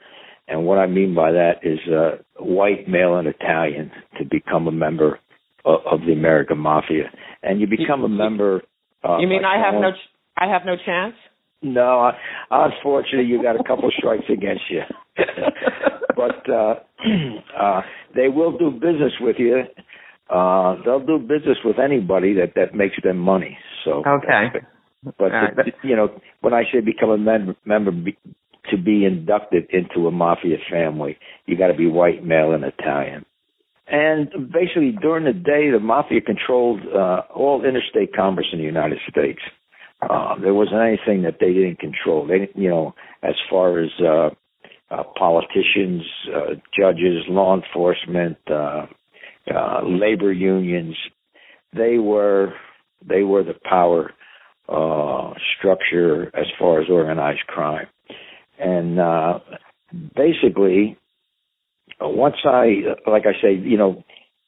[0.48, 4.72] And what I mean by that is uh, white, male, and Italian to become a
[4.72, 5.20] member
[5.64, 7.12] of, of the American Mafia.
[7.42, 8.62] And you become a member.
[9.06, 11.16] Uh, you mean I have no, ch- I have no chance?
[11.62, 12.12] No,
[12.50, 14.82] unfortunately, you got a couple strikes against you.
[16.16, 16.76] but uh,
[17.60, 17.82] uh,
[18.16, 19.64] they will do business with you.
[20.30, 23.58] Uh, they'll do business with anybody that that makes them money.
[23.84, 24.50] So okay.
[25.20, 25.54] But right.
[25.84, 26.10] you know,
[26.42, 28.18] when I say become a mem- member, be,
[28.72, 33.26] to be inducted into a mafia family, you got to be white, male, and Italian.
[33.88, 38.98] And basically, during the day, the mafia controlled uh, all interstate commerce in the United
[39.10, 39.40] States.
[40.02, 42.28] Uh, there wasn't anything that they didn't control.
[42.28, 42.94] They, you know,
[43.24, 44.30] as far as uh,
[44.92, 46.04] uh, politicians,
[46.36, 48.86] uh, judges, law enforcement, uh,
[49.54, 50.96] uh, labor unions,
[51.76, 52.54] they were
[53.08, 54.12] they were the power
[54.68, 57.88] uh, structure as far as organized crime,
[58.60, 59.40] and uh,
[60.16, 60.98] basically,
[62.02, 64.04] once I, like I say, you know,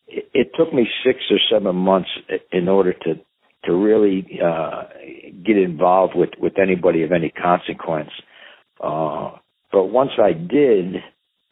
[0.07, 2.09] it, it took me six or seven months
[2.51, 3.15] in order to
[3.65, 4.83] to really uh,
[5.45, 8.11] get involved with with anybody of any consequence.
[8.81, 9.31] Uh,
[9.71, 10.95] but once I did,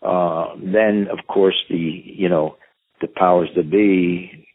[0.02, 2.58] uh, then of course the you know
[3.02, 4.48] the powers that be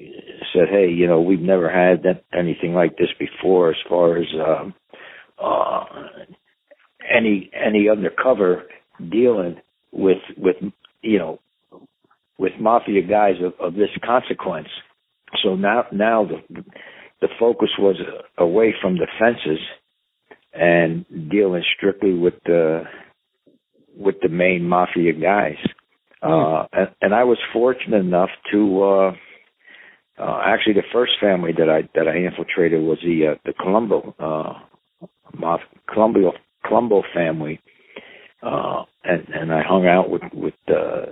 [0.53, 4.27] said, hey, you know we've never had that, anything like this before as far as
[4.35, 4.75] um,
[5.43, 5.85] uh,
[7.15, 8.65] any any undercover
[9.11, 9.57] dealing
[9.93, 10.57] with with
[11.03, 11.39] you know
[12.39, 14.69] with mafia guys of, of this consequence.
[15.43, 16.65] So now now the
[17.21, 17.97] the focus was
[18.39, 19.61] away from the fences
[20.53, 22.85] and dealing strictly with the
[23.97, 25.59] with the main mafia guys.
[26.23, 26.65] Mm.
[26.65, 29.13] Uh, and, and I was fortunate enough to uh,
[30.19, 34.15] uh, actually the first family that I that I infiltrated was the uh, the Colombo
[34.19, 35.59] uh,
[35.89, 36.33] Colombo
[36.65, 37.61] Colombo family,
[38.43, 41.07] uh, and and I hung out with with uh,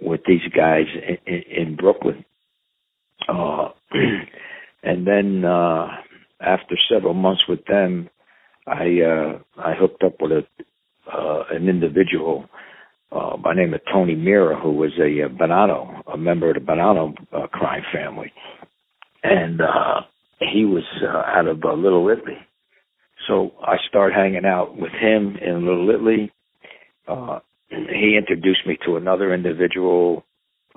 [0.00, 0.86] with these guys
[1.26, 2.24] in, in, Brooklyn.
[3.28, 3.70] Uh,
[4.82, 5.88] and then uh,
[6.40, 8.10] after several months with them,
[8.66, 10.42] I uh, I hooked up with a
[11.12, 12.46] uh, an individual
[13.12, 16.60] uh, by name of Tony Mirra, who was a, a Bonanno, a member of the
[16.60, 18.32] Bonanno uh, crime family,
[19.22, 20.00] and uh,
[20.40, 22.36] he was uh, out of uh, Little Italy.
[23.26, 26.32] So I started hanging out with him in Little Italy.
[27.08, 27.40] Uh,
[27.70, 30.24] he introduced me to another individual,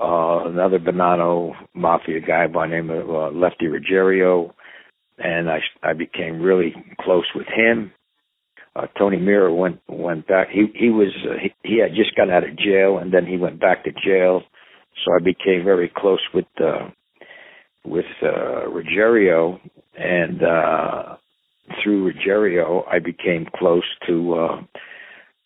[0.01, 4.53] uh, another Bonanno mafia guy by name of uh, Lefty Ruggiero,
[5.17, 7.91] and I I became really close with him
[8.75, 10.47] uh, Tony Mirra went went back.
[10.49, 13.37] He he was uh, he, he had just got out of jail, and then he
[13.37, 14.41] went back to jail.
[15.03, 16.89] So I became very close with uh,
[17.83, 19.59] with uh, Ruggiero,
[19.97, 21.17] and uh,
[21.83, 24.61] through Ruggiero, I became close to uh,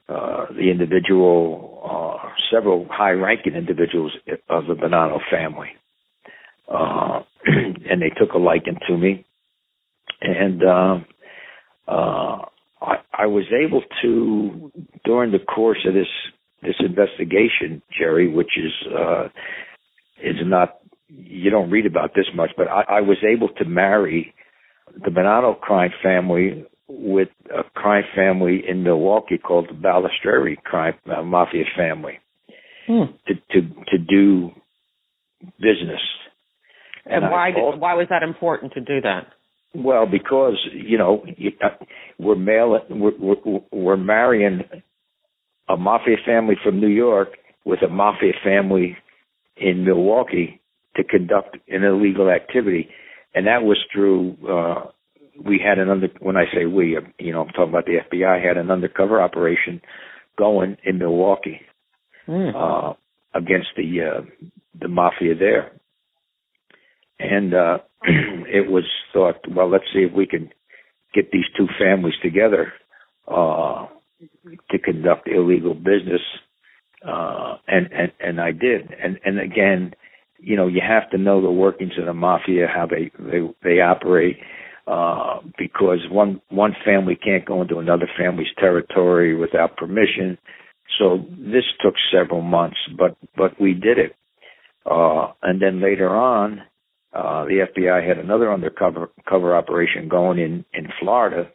[0.09, 4.11] uh, the individual, uh, several high-ranking individuals
[4.49, 5.69] of the Bonanno family,
[6.71, 9.25] uh, and they took a liking to me,
[10.21, 10.63] and.
[10.63, 10.99] Uh,
[11.87, 12.45] uh,
[12.81, 14.71] I, I was able to
[15.03, 16.07] during the course of this
[16.61, 19.25] this investigation, Jerry, which is uh,
[20.21, 24.33] is not you don't read about this much, but I, I was able to marry
[24.93, 26.65] the Bonanno crime family
[26.97, 32.19] with a crime family in Milwaukee called the Balistreri crime uh, mafia family
[32.87, 33.03] hmm.
[33.27, 34.51] to to to do
[35.59, 36.01] business.
[37.05, 39.27] And, and why did, why was that important to do that?
[39.75, 41.25] Well, because you know
[41.63, 41.85] uh,
[42.17, 44.61] we're male, we're, we're, we're marrying
[45.67, 47.29] a mafia family from New York
[47.65, 48.97] with a mafia family
[49.57, 50.61] in Milwaukee
[50.95, 52.89] to conduct an illegal activity,
[53.33, 54.37] and that was through.
[54.47, 54.91] Uh,
[55.43, 56.07] we had an under.
[56.19, 59.81] When I say we, you know, I'm talking about the FBI had an undercover operation
[60.37, 61.61] going in Milwaukee
[62.27, 62.53] mm.
[62.53, 62.93] uh,
[63.33, 64.21] against the uh,
[64.79, 65.71] the mafia there
[67.19, 68.83] and uh, it was
[69.13, 70.49] thought, well, let's see if we can
[71.13, 72.73] get these two families together
[73.27, 73.87] uh,
[74.71, 76.21] to conduct illegal business,
[77.07, 79.93] uh, and and and I did, and and again,
[80.39, 83.81] you know, you have to know the workings of the mafia, how they they they
[83.81, 84.37] operate.
[84.87, 90.37] Uh, because one one family can't go into another family's territory without permission.
[90.99, 94.15] So this took several months, but but we did it.
[94.85, 96.61] Uh, and then later on,
[97.13, 101.49] uh, the FBI had another undercover cover operation going in in Florida.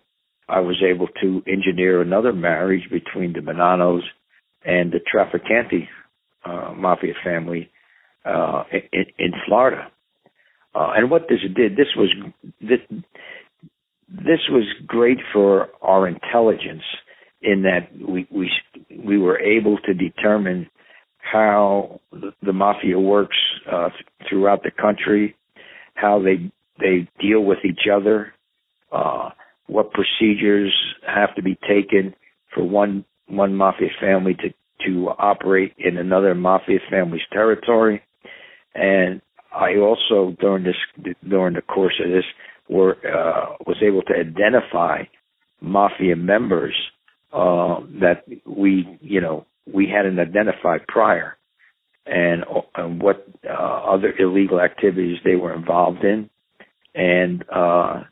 [0.49, 4.03] I was able to engineer another marriage between the Bonannos
[4.65, 5.87] and the Trafficante
[6.45, 7.71] uh, mafia family
[8.25, 9.93] uh, in, in Florida.
[10.75, 12.15] Uh, and what this did, this was
[12.61, 12.79] this,
[14.09, 16.83] this was great for our intelligence
[17.43, 18.51] in that we we
[19.05, 20.69] we were able to determine
[21.19, 23.37] how the, mafia works
[23.71, 23.89] uh,
[24.29, 25.37] throughout the country,
[25.95, 28.33] how they they deal with each other,
[28.93, 29.31] uh,
[29.67, 30.75] what procedures
[31.07, 32.15] have to be taken
[32.55, 34.51] for one one mafia family to
[34.87, 38.03] to operate in another mafia family's territory,
[38.75, 39.21] and
[39.53, 42.25] I also during this during the course of this
[42.69, 45.05] were uh, was able to identify
[45.61, 46.75] mafia members
[47.33, 51.37] uh, that we you know we hadn't identified prior,
[52.07, 52.45] and,
[52.77, 56.31] and what uh, other illegal activities they were involved in,
[56.95, 58.03] and uh,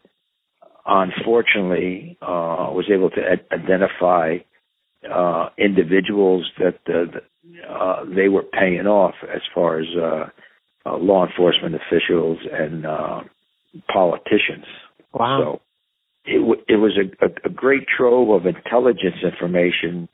[0.87, 4.39] unfortunately uh, was able to ad- identify
[5.13, 10.27] uh, individuals that uh, uh, they were paying off as far as uh,
[10.89, 13.21] uh, law enforcement officials and uh,
[13.93, 14.65] politicians.
[15.13, 15.39] Wow.
[15.41, 15.61] So
[16.25, 20.09] it, w- it was a, a, a great trove of intelligence information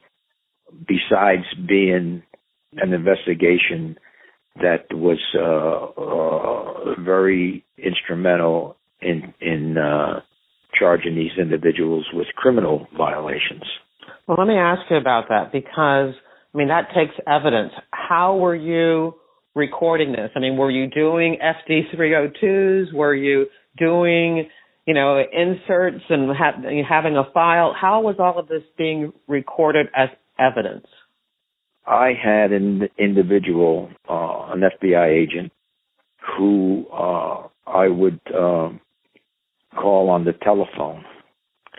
[0.86, 2.22] besides being
[2.76, 3.96] an investigation
[4.56, 10.20] that was uh, uh, very instrumental in in uh,
[10.78, 13.64] charging these individuals with criminal violations.
[14.26, 16.14] Well, let me ask you about that because
[16.54, 17.72] I mean that takes evidence.
[17.90, 19.14] How were you
[19.54, 20.30] recording this?
[20.34, 22.92] I mean, were you doing FD 302s?
[22.92, 23.46] Were you
[23.76, 24.48] doing
[24.86, 27.74] you know inserts and ha- having a file?
[27.78, 30.86] How was all of this being recorded as evidence?
[31.86, 35.52] I had an individual, uh, an FBI agent,
[36.36, 38.80] who uh, I would um,
[39.74, 41.04] call on the telephone.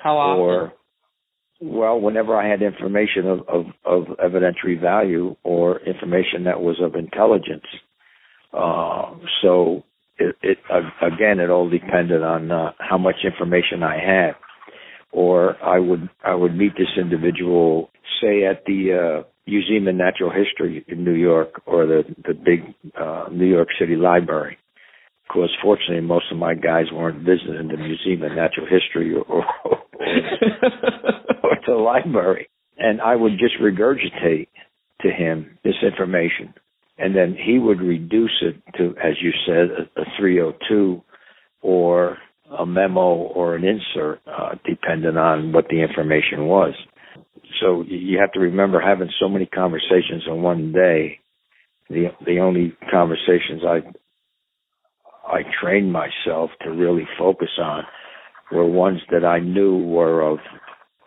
[0.04, 0.42] How often?
[0.44, 0.74] Or,
[1.62, 6.96] well, whenever I had information of, of, of evidentiary value or information that was of
[6.96, 7.66] intelligence.
[8.54, 9.84] Uh, so
[10.18, 10.58] it, it
[11.02, 14.36] again, it all depended on uh, how much information I had.
[15.12, 17.90] Or I would I would meet this individual,
[18.22, 22.76] say at the uh, Museum of Natural History in New York or the the big
[23.00, 24.58] uh, New York City Library.
[25.28, 29.24] Of course, fortunately, most of my guys weren't visiting the Museum of Natural History or,
[29.24, 29.78] or, or,
[31.68, 34.48] or the library, and I would just regurgitate
[35.02, 36.54] to him this information,
[36.98, 41.02] and then he would reduce it to, as you said, a, a 302
[41.62, 42.18] or
[42.58, 46.74] a memo or an insert, uh, depending on what the information was
[47.62, 51.20] so you have to remember having so many conversations in one day.
[51.90, 53.82] The the only conversations I
[55.28, 57.84] I trained myself to really focus on
[58.52, 60.40] were ones that I knew were of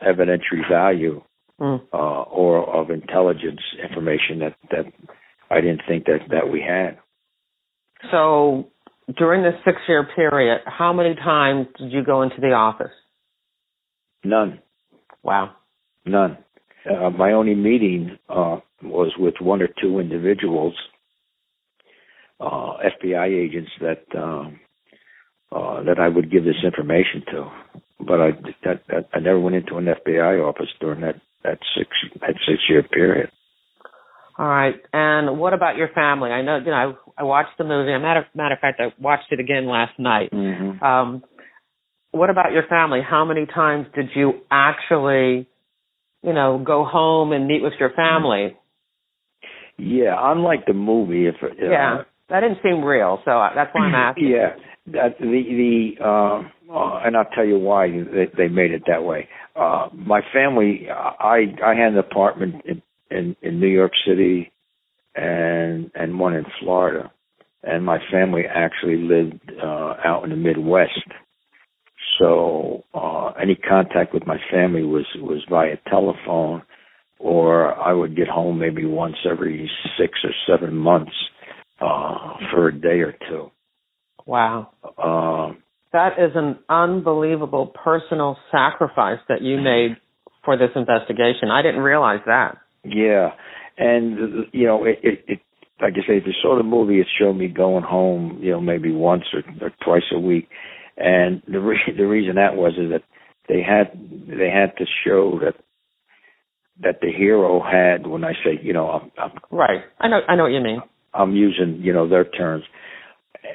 [0.03, 1.23] evidentiary value
[1.61, 1.81] mm.
[1.93, 4.85] uh, or of intelligence information that that
[5.51, 6.99] I didn't think that that we had.
[8.11, 8.69] So
[9.17, 12.93] during this six year period, how many times did you go into the office?
[14.25, 14.61] None.
[15.23, 15.55] Wow.
[16.05, 16.39] None.
[16.89, 20.75] Uh, my only meeting uh, was with one or two individuals,
[22.41, 24.61] uh, FBI agents that um,
[25.51, 27.81] uh, that I would give this information to.
[27.99, 28.31] But I
[28.65, 31.91] that, that I never went into an FBI office during that that six
[32.21, 33.31] that six year period.
[34.39, 34.77] All right.
[34.93, 36.31] And what about your family?
[36.31, 37.93] I know you know I, I watched the movie.
[37.93, 40.31] I matter matter of fact, I watched it again last night.
[40.33, 40.85] Mm-hmm.
[40.85, 41.25] Um,
[42.13, 43.01] what about your family?
[43.09, 45.49] How many times did you actually
[46.23, 48.57] you know, go home and meet with your family.
[49.77, 53.95] Yeah, unlike the movie, if uh, yeah, that didn't seem real, so that's why I'm
[53.95, 54.27] asking.
[54.29, 54.57] Yeah,
[54.93, 59.03] that the the uh, uh, and I'll tell you why they, they made it that
[59.03, 59.29] way.
[59.57, 64.53] Uh, my family, I I had an apartment in, in in New York City,
[65.15, 67.11] and and one in Florida,
[67.63, 70.91] and my family actually lived uh, out in the Midwest.
[72.19, 76.63] So uh, any contact with my family was was via telephone,
[77.19, 81.13] or I would get home maybe once every six or seven months
[81.81, 83.51] uh, for a day or two.
[84.29, 84.71] Wow.
[84.85, 85.59] Uh,
[85.93, 89.97] that is an unbelievable personal sacrifice that you made
[90.45, 91.51] for this investigation.
[91.51, 92.59] I didn't realize that.
[92.85, 93.31] Yeah,
[93.77, 95.41] and you know, it, it, it
[95.81, 98.61] like I say, if you saw the movie, it showed me going home, you know,
[98.61, 100.49] maybe once or, or twice a week
[100.99, 103.03] and the re- the reason that was is that
[103.49, 103.93] they had
[104.27, 105.55] they had to show that
[106.83, 110.37] that the hero had when I say you know I'm, I'm right I know I
[110.37, 110.81] know what you mean
[111.15, 112.65] I'm using you know their terms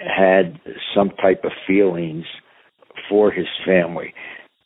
[0.01, 0.59] had
[0.95, 2.25] some type of feelings
[3.09, 4.13] for his family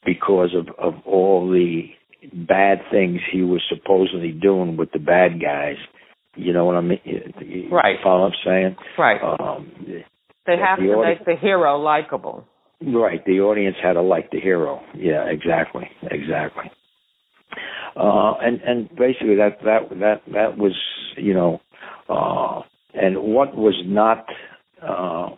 [0.06, 1.84] because of of all the
[2.34, 5.76] bad things he was supposedly doing with the bad guys.
[6.36, 7.70] You know what I mean?
[7.72, 7.98] Right.
[8.04, 8.76] follow what I'm saying?
[8.98, 9.22] Right.
[9.22, 9.72] Um
[10.46, 12.46] They have the to audi- make the hero likable.
[12.80, 14.82] Right, the audience had to like the hero.
[14.96, 16.66] Yeah, exactly, exactly.
[17.96, 20.74] Uh, and and basically that that that that was
[21.18, 21.60] you know,
[22.08, 22.62] uh,
[22.94, 24.26] and what was not
[24.82, 25.30] uh,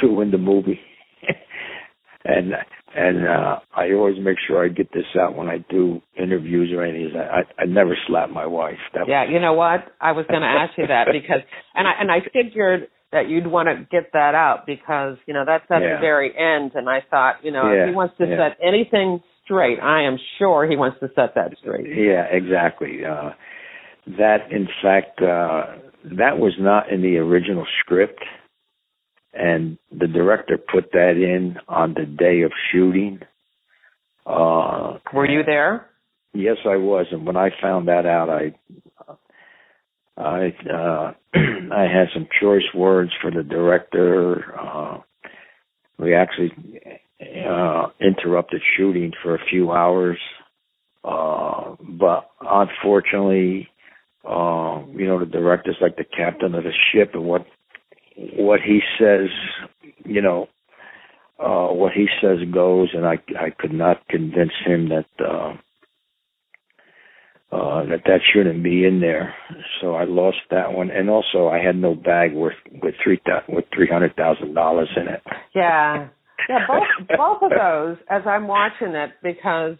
[0.00, 0.80] true in the movie,
[2.24, 2.52] and
[2.96, 6.84] and uh, I always make sure I get this out when I do interviews or
[6.84, 7.06] anything.
[7.10, 8.78] Is I I never slap my wife.
[8.94, 9.84] That Yeah, you know what?
[10.00, 11.40] I was going to ask you that because,
[11.74, 15.44] and I and I figured that you'd want to get that out because you know
[15.46, 15.94] that's at Yeah.
[15.96, 18.48] the very end, and I thought, you know, if he wants to yeah.
[18.48, 21.86] set anything straight, I am sure he wants to set that straight.
[21.86, 23.04] Yeah, exactly.
[23.04, 23.30] Uh,
[24.18, 25.76] that, in fact, uh,
[26.16, 28.20] that was not in the original script,
[29.34, 33.20] and the director put that in on the day of shooting.
[34.26, 35.86] Uh, Were you there?
[36.32, 38.54] Yes, I was, and when I found that out, I,
[40.16, 41.12] I, uh,
[41.74, 44.54] I had some choice words for the director.
[44.58, 44.98] Uh,
[45.98, 46.50] we actually
[47.20, 50.18] uh, interrupted shooting for a few hours,
[51.04, 53.68] uh, but unfortunately,
[54.24, 57.46] uh, you know, the director's like the captain of the ship, and what
[58.16, 59.28] what he says,
[60.04, 60.48] you know,
[61.38, 65.06] uh, what he says goes, and I I could not convince him that.
[65.18, 65.54] Uh,
[67.52, 69.32] uh, that that shouldn't be in there.
[69.80, 73.64] So I lost that one, and also I had no bag worth with three with
[73.72, 75.22] three hundred thousand dollars in it.
[75.54, 76.08] Yeah,
[76.48, 76.66] yeah.
[76.66, 79.76] Both both of those, as I'm watching it, because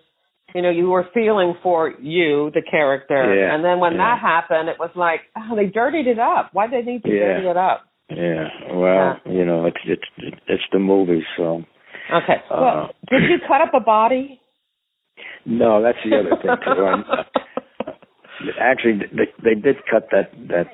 [0.55, 3.99] you know you were feeling for you, the character, Yeah, and then when yeah.
[3.99, 6.51] that happened, it was like, oh, they dirtied it up.
[6.53, 7.35] Why did they need to Yeah.
[7.35, 7.87] dirty it up?
[8.17, 11.65] Yeah, well, you know, it's it's it's the movie, so
[12.13, 12.37] Okay.
[12.51, 14.41] Uh, well, did you cut up a body?
[15.47, 16.57] no, that's the other thing.
[16.65, 18.51] Too.
[18.61, 20.67] Actually, they they did cut that that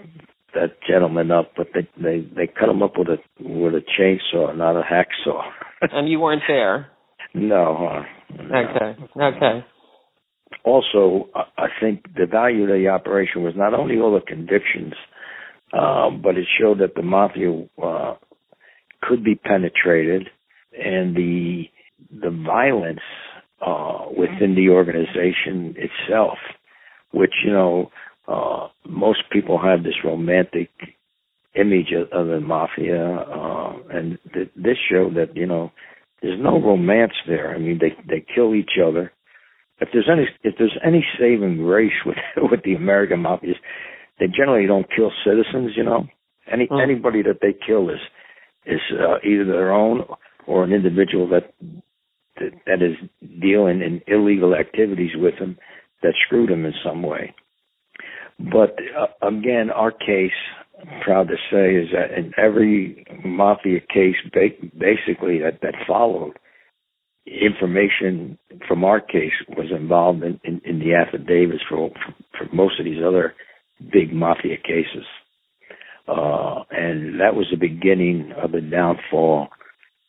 [0.54, 4.56] that gentleman up, but they they they cut him up with a with a chainsaw,
[4.56, 5.42] not a hacksaw.
[5.82, 6.88] and you weren't there.
[7.34, 8.02] no, huh?
[8.42, 8.58] No.
[8.58, 8.96] Okay.
[9.36, 9.64] Okay.
[10.64, 14.94] also, I I think the value of the operation was not only all the convictions,
[15.72, 18.14] uh, but it showed that the mafia uh,
[19.02, 20.28] could be penetrated,
[20.72, 21.64] and the
[22.22, 23.00] the violence
[23.64, 26.38] uh, within the organization itself,
[27.12, 27.90] which you know
[28.28, 30.70] uh, most people have this romantic
[31.54, 35.70] image of, of the mafia, uh, and th- this showed that you know
[36.22, 37.54] there's no romance there.
[37.54, 39.12] I mean, they they kill each other
[39.80, 43.54] if there's any if there's any saving grace with with the American mafia,
[44.20, 45.72] they generally don't kill citizens.
[45.76, 46.06] You know,
[46.46, 46.82] any Mm.
[46.82, 48.00] anybody that they kill is
[48.66, 50.04] is uh, either their own
[50.46, 51.52] or an individual that
[52.38, 52.96] that, that is
[53.40, 55.58] dealing in illegal activities with them
[56.02, 57.34] that screwed them in some way.
[58.38, 60.32] But uh, again, our case,
[60.80, 66.38] I'm proud to say, is that in every mafia case, ba- basically that that followed,
[67.26, 72.78] information from our case was involved in, in, in the affidavits for, for for most
[72.78, 73.34] of these other
[73.92, 75.04] big mafia cases,
[76.08, 79.48] uh, and that was the beginning of the downfall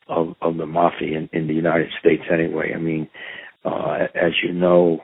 [0.07, 2.23] of of the mafia in, in the United States.
[2.31, 3.09] Anyway, I mean,
[3.65, 4.99] uh, as you know,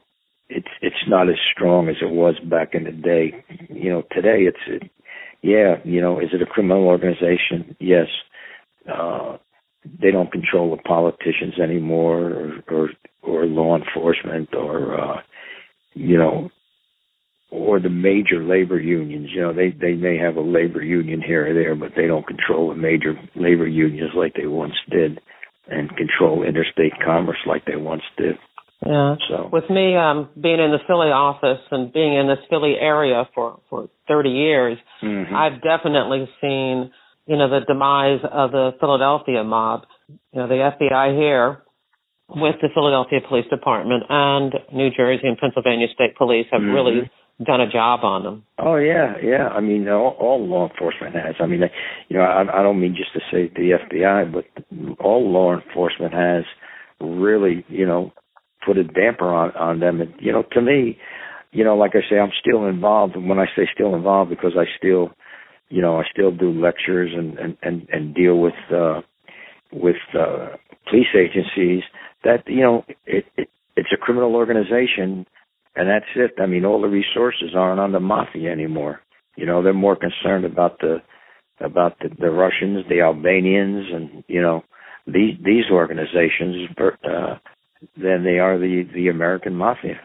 [0.49, 3.43] it's it's not as strong as it was back in the day.
[3.69, 4.91] You know, today it's it,
[5.41, 7.75] yeah, you know, is it a criminal organization?
[7.79, 8.07] Yes.
[8.91, 9.37] Uh,
[10.01, 12.89] they don't control the politicians anymore or or,
[13.21, 15.21] or law enforcement or uh
[15.93, 16.49] you know
[17.49, 21.49] or the major labor unions you know they they may have a labor union here
[21.49, 25.19] or there but they don't control the major labor unions like they once did
[25.69, 28.35] and control interstate commerce like they once did
[28.85, 29.15] Yeah.
[29.29, 33.27] so With me um being in the Philly office and being in this Philly area
[33.33, 35.33] for for 30 years, mhm.
[35.33, 36.91] I've definitely seen,
[37.27, 39.79] you know, the demise of the Philadelphia mob.
[40.31, 41.63] You know, the FBI here
[42.29, 46.73] with the Philadelphia Police Department and New Jersey and Pennsylvania State Police have Mhm.
[46.73, 47.09] really
[47.43, 48.43] done a job on them.
[48.57, 49.47] Oh yeah, yeah.
[49.49, 51.35] I mean, all, all law enforcement has.
[51.39, 51.61] I mean,
[52.09, 54.45] you know, I, I don't mean just to say the FBI, but
[54.99, 56.43] all law enforcement has
[56.99, 58.11] really, you know,
[58.65, 60.01] put a damper on on them.
[60.01, 60.97] And you know, to me,
[61.51, 63.15] you know, like I say, I'm still involved.
[63.15, 65.11] And when I say still involved, because I still,
[65.69, 69.01] you know, I still do lectures and and and, and deal with uh,
[69.71, 70.55] with uh,
[70.89, 71.83] police agencies.
[72.23, 75.27] That you know, it, it it's a criminal organization
[75.77, 76.41] and that's it.
[76.41, 79.01] I mean, all the resources aren't on the mafia anymore.
[79.35, 80.97] You know, they're more concerned about the
[81.59, 84.63] about the, the Russians, the Albanians, and you know
[85.05, 87.35] these these organizations uh,
[87.95, 90.01] than they are the the American mafia.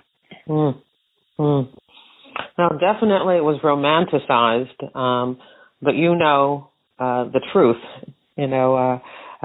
[0.49, 0.81] Mm.
[1.39, 1.69] Mm.
[2.59, 5.39] Now, definitely it was romanticized, um,
[5.81, 7.77] but you know uh, the truth
[8.37, 8.97] you know, uh,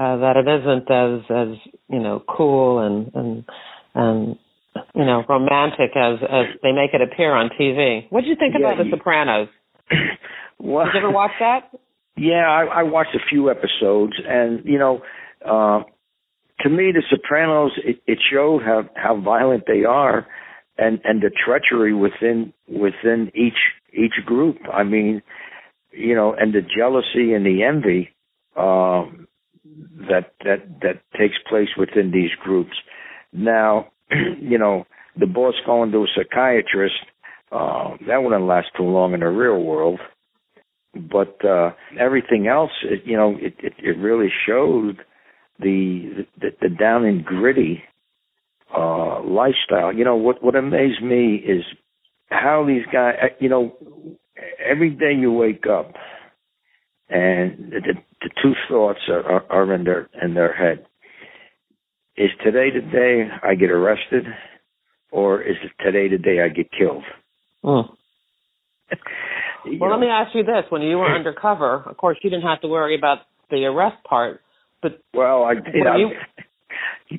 [0.02, 3.44] uh, that it isn't as as you know cool and and
[3.94, 4.38] and
[4.98, 8.10] you know romantic as as they make it appear on TV.
[8.10, 9.48] What did you think Yeah, about The Sopranos?
[10.58, 11.70] well, Did you ever watch that?
[12.20, 15.02] Yeah, I, I watched a few episodes, and you know,
[15.46, 15.84] uh,
[16.62, 20.26] to me, The Sopranos it, it showed how how violent they are,
[20.76, 23.60] and and the treachery within within each
[23.92, 24.56] each group.
[24.72, 25.22] I mean,
[25.92, 28.10] you know, and the jealousy and the envy
[28.56, 29.28] um,
[30.08, 32.74] that that that takes place within these groups.
[33.32, 33.92] Now,
[34.40, 34.86] you know,
[35.18, 36.94] the boss going to a psychiatrist.
[37.50, 39.98] Uh, that wouldn't last too long in the real world
[40.94, 44.98] but uh everything else it, you know it, it it really showed
[45.60, 47.82] the the, the down and gritty
[48.76, 51.62] uh lifestyle you know what what amazed me is
[52.30, 53.74] how these guys you know
[54.64, 55.92] every day you wake up
[57.10, 60.86] and the, the two thoughts are, are, are in their in their head
[62.18, 64.24] is today the day i get arrested
[65.10, 67.04] or is it today the day i get killed
[67.64, 67.88] Mm.
[69.66, 72.44] You Well, let me ask you this: When you were undercover, of course, you didn't
[72.44, 73.18] have to worry about
[73.50, 74.40] the arrest part.
[74.80, 75.86] But Well, I did.
[75.86, 76.10] I, you-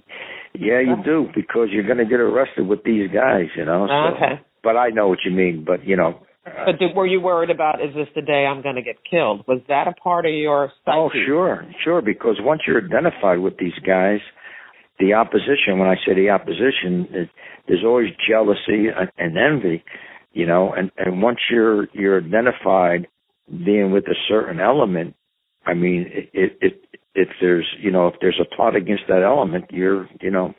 [0.53, 3.87] yeah, you do because you're going to get arrested with these guys, you know.
[3.87, 4.41] So, okay.
[4.63, 5.63] But I know what you mean.
[5.65, 6.21] But you know.
[6.43, 9.43] but did, were you worried about is this the day I'm going to get killed?
[9.47, 10.97] Was that a part of your psyche?
[10.97, 12.01] oh, sure, sure.
[12.01, 14.19] Because once you're identified with these guys,
[14.99, 15.79] the opposition.
[15.79, 17.29] When I say the opposition, it,
[17.67, 19.83] there's always jealousy and, and envy,
[20.33, 20.73] you know.
[20.73, 23.07] And and once you're you're identified
[23.47, 25.15] being with a certain element,
[25.65, 26.81] I mean, it, it, it
[27.15, 30.53] if there's you know if there's a plot against that element, you're you know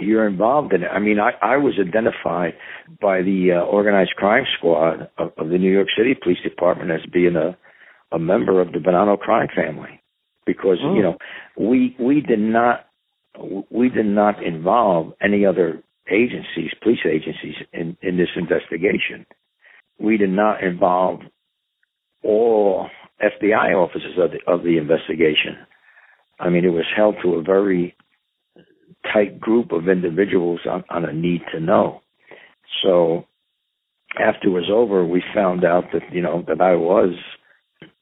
[0.00, 0.88] you're involved in it.
[0.88, 2.54] I mean, I I was identified
[3.00, 7.00] by the uh, organized crime squad of, of the New York City Police Department as
[7.12, 7.56] being a
[8.12, 10.00] a member of the Bonanno crime family
[10.46, 10.94] because Oh.
[10.94, 11.16] you know
[11.58, 12.83] we we did not
[13.70, 19.26] we did not involve any other agencies, police agencies in in this investigation.
[19.98, 21.20] We did not involve
[22.22, 22.88] all
[23.22, 25.56] FBI officers of the of the investigation.
[26.38, 27.96] I mean, it was held to a very
[29.12, 32.00] tight group of individuals on, on a need to know.
[32.82, 33.26] So
[34.18, 37.14] after it was over, we found out that you know that I was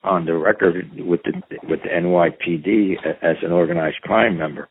[0.02, 1.32] on the record with the
[1.68, 4.68] with the NYPD as an organized crime member,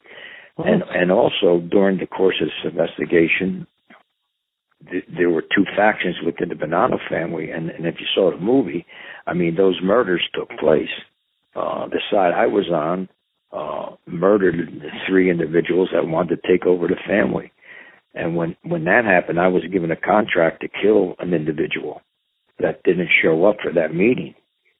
[0.57, 3.67] and and also during the course of this investigation,
[4.89, 8.37] th- there were two factions within the Bonanno family, and, and if you saw the
[8.37, 8.85] movie,
[9.27, 10.89] I mean those murders took place.
[11.55, 13.09] Uh, the side I was on
[13.51, 14.55] uh, murdered
[15.07, 17.51] three individuals that wanted to take over the family.
[18.13, 22.01] And when when that happened, I was given a contract to kill an individual
[22.59, 24.35] that didn't show up for that meeting.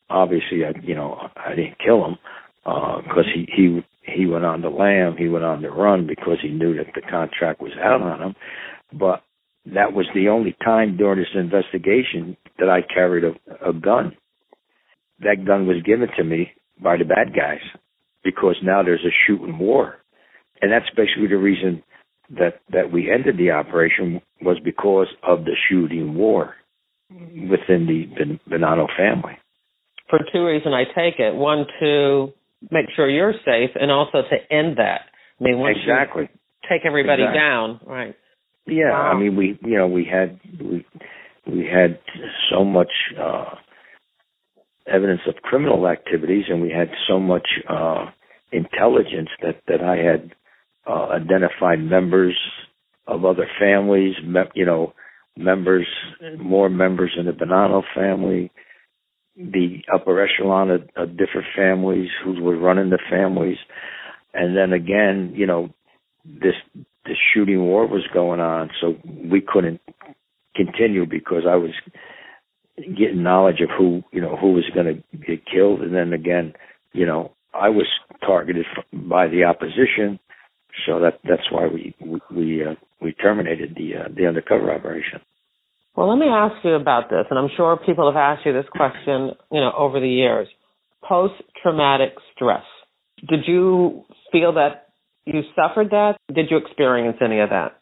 [0.10, 2.18] Obviously, I you know I didn't kill him
[2.64, 6.50] because he he he went on the lam, he went on the run because he
[6.50, 8.36] knew that the contract was out on him.
[8.92, 9.24] But
[9.66, 14.16] that was the only time during this investigation that I carried a, a gun.
[15.20, 17.62] That gun was given to me by the bad guys
[18.24, 19.98] because now there's a shooting war,
[20.62, 21.84] and that's basically the reason
[22.32, 26.56] that that we ended the operation was because of the shooting war
[27.12, 29.38] within the Bonanno family.
[30.10, 31.36] For two reasons, I take it.
[31.36, 32.34] One, to
[32.70, 35.02] make sure you're safe, and also to end that.
[35.40, 36.24] I mean, once Exactly.
[36.24, 36.40] you
[36.70, 37.40] take everybody Exactly.
[37.40, 38.16] down, right?
[38.68, 39.12] Yeah, Wow.
[39.12, 40.86] I mean we you know we had we
[41.48, 42.00] we had
[42.52, 43.56] so much uh
[44.88, 48.06] evidence of criminal activities and we had so much uh
[48.52, 50.32] intelligence that that I had
[50.88, 52.38] uh identified members
[53.08, 54.94] of other families, me- you know,
[55.36, 55.88] members
[56.40, 58.52] more members in the Bonanno family,
[59.36, 63.58] the upper echelon of, of different families who were running the families.
[64.34, 65.70] And then again, you know,
[66.26, 66.56] this
[67.06, 69.82] the shooting war was going on, so we couldn't
[70.56, 71.72] continue because I was
[72.78, 76.54] getting knowledge of who you know who was going to get killed, and then again,
[76.94, 77.88] you know, I was
[78.26, 80.20] targeted by the opposition,
[80.86, 85.22] so that that's why we we we, uh, we terminated the uh, the undercover operation.
[85.96, 88.70] Well, let me ask you about this, and I'm sure people have asked you this
[88.72, 90.48] question, you know, over the years.
[91.04, 92.64] Post-traumatic stress.
[93.28, 94.88] Did you feel that
[95.26, 96.18] you suffered that?
[96.34, 97.78] Did you experience any of that?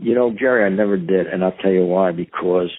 [0.00, 2.12] You know, Jerry, I never did, and I'll tell you why.
[2.12, 2.70] Because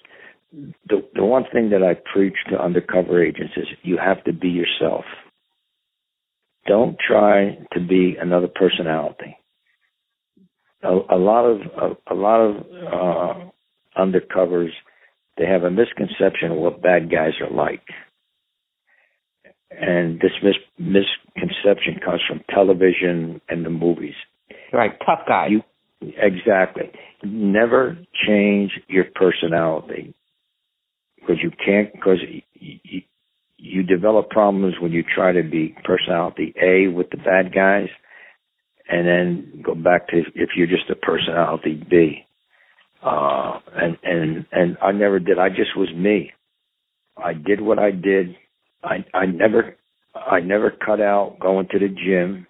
[0.52, 4.48] the the one thing that I preach to undercover agents is you have to be
[4.48, 5.04] yourself.
[6.66, 9.36] Don't try to be another personality.
[10.82, 13.50] A, a lot of a, a lot of uh,
[13.96, 14.70] undercovers
[15.40, 17.82] they have a misconception of what bad guys are like,
[19.70, 24.14] and this mis- misconception comes from television and the movies.
[24.72, 25.48] Right, tough guy.
[25.48, 25.62] You
[26.02, 26.90] exactly
[27.22, 30.14] never change your personality
[31.20, 32.18] because you can't because
[32.54, 33.02] you,
[33.56, 37.88] you develop problems when you try to be personality A with the bad guys,
[38.88, 42.26] and then go back to if you're just a personality B.
[43.02, 45.38] Uh, and and and I never did.
[45.38, 46.32] I just was me.
[47.16, 48.36] I did what I did.
[48.82, 49.76] I I never
[50.14, 52.46] I never cut out going to the gym.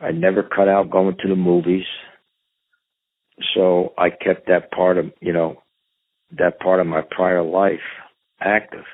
[0.00, 1.84] I never cut out going to the movies.
[3.54, 5.62] So I kept that part of you know
[6.38, 7.80] that part of my prior life
[8.40, 8.84] active.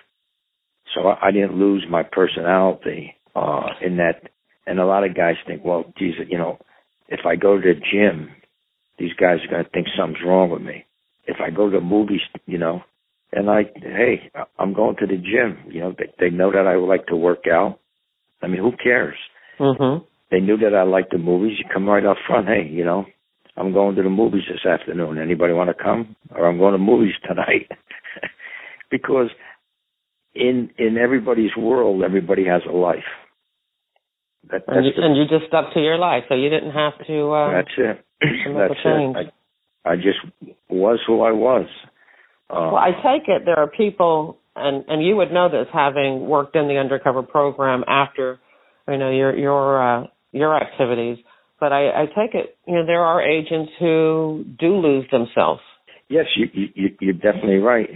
[0.95, 4.31] So I, I didn't lose my personality uh in that
[4.69, 6.59] and a lot of guys think, well, geez, you know,
[7.09, 8.29] if I go to the gym,
[8.99, 10.85] these guys are going to think something's wrong with me.
[11.27, 12.83] If I go to movies, you know,
[13.33, 15.71] and I, hey, I'm going to the gym.
[15.71, 17.79] You know, they, they know that I like to work out.
[18.43, 19.17] I mean, who cares?
[19.61, 20.05] Mm-hmm.
[20.31, 21.59] They knew that I liked the movies.
[21.59, 22.49] You come right up front.
[22.49, 23.05] Hey, you know,
[23.57, 25.19] I'm going to the movies this afternoon.
[25.19, 26.17] Anybody want to come?
[26.35, 27.71] Or I'm going to movies tonight.
[28.91, 29.29] because
[30.35, 33.09] in in everybody's world, everybody has a life.
[34.51, 36.95] That, and, you, the, and you just stuck to your life, so you didn't have
[37.07, 37.31] to.
[37.31, 38.05] Uh, that's it.
[38.21, 39.16] That's it.
[39.85, 40.19] I, I just
[40.69, 41.66] was who I was.
[42.51, 46.27] Uh, well, I take it there are people, and and you would know this, having
[46.27, 48.39] worked in the undercover program after,
[48.89, 51.19] you know, your your uh, your activities.
[51.61, 55.61] But I, I take it, you know, there are agents who do lose themselves.
[56.09, 57.89] Yes, you, you you're definitely right,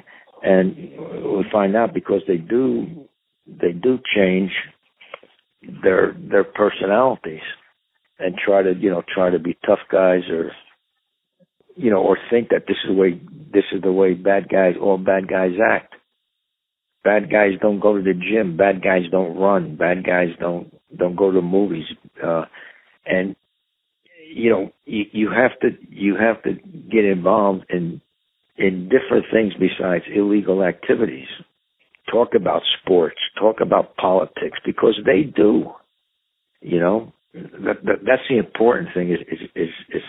[0.42, 3.06] and we find out because they do
[3.46, 4.50] they do change
[5.82, 7.40] their their personalities
[8.22, 10.52] and try to you know try to be tough guys or
[11.76, 13.20] you know or think that this is the way
[13.52, 15.94] this is the way bad guys all bad guys act.
[17.04, 18.56] Bad guys don't go to the gym.
[18.56, 19.76] Bad guys don't run.
[19.76, 21.86] Bad guys don't don't go to movies.
[22.22, 22.44] Uh
[23.04, 23.34] and
[24.34, 26.54] you know you, you have to you have to
[26.90, 28.00] get involved in
[28.56, 31.28] in different things besides illegal activities.
[32.10, 35.72] Talk about sports, talk about politics because they do.
[36.60, 40.02] You know, that, that that's the important thing is is is, is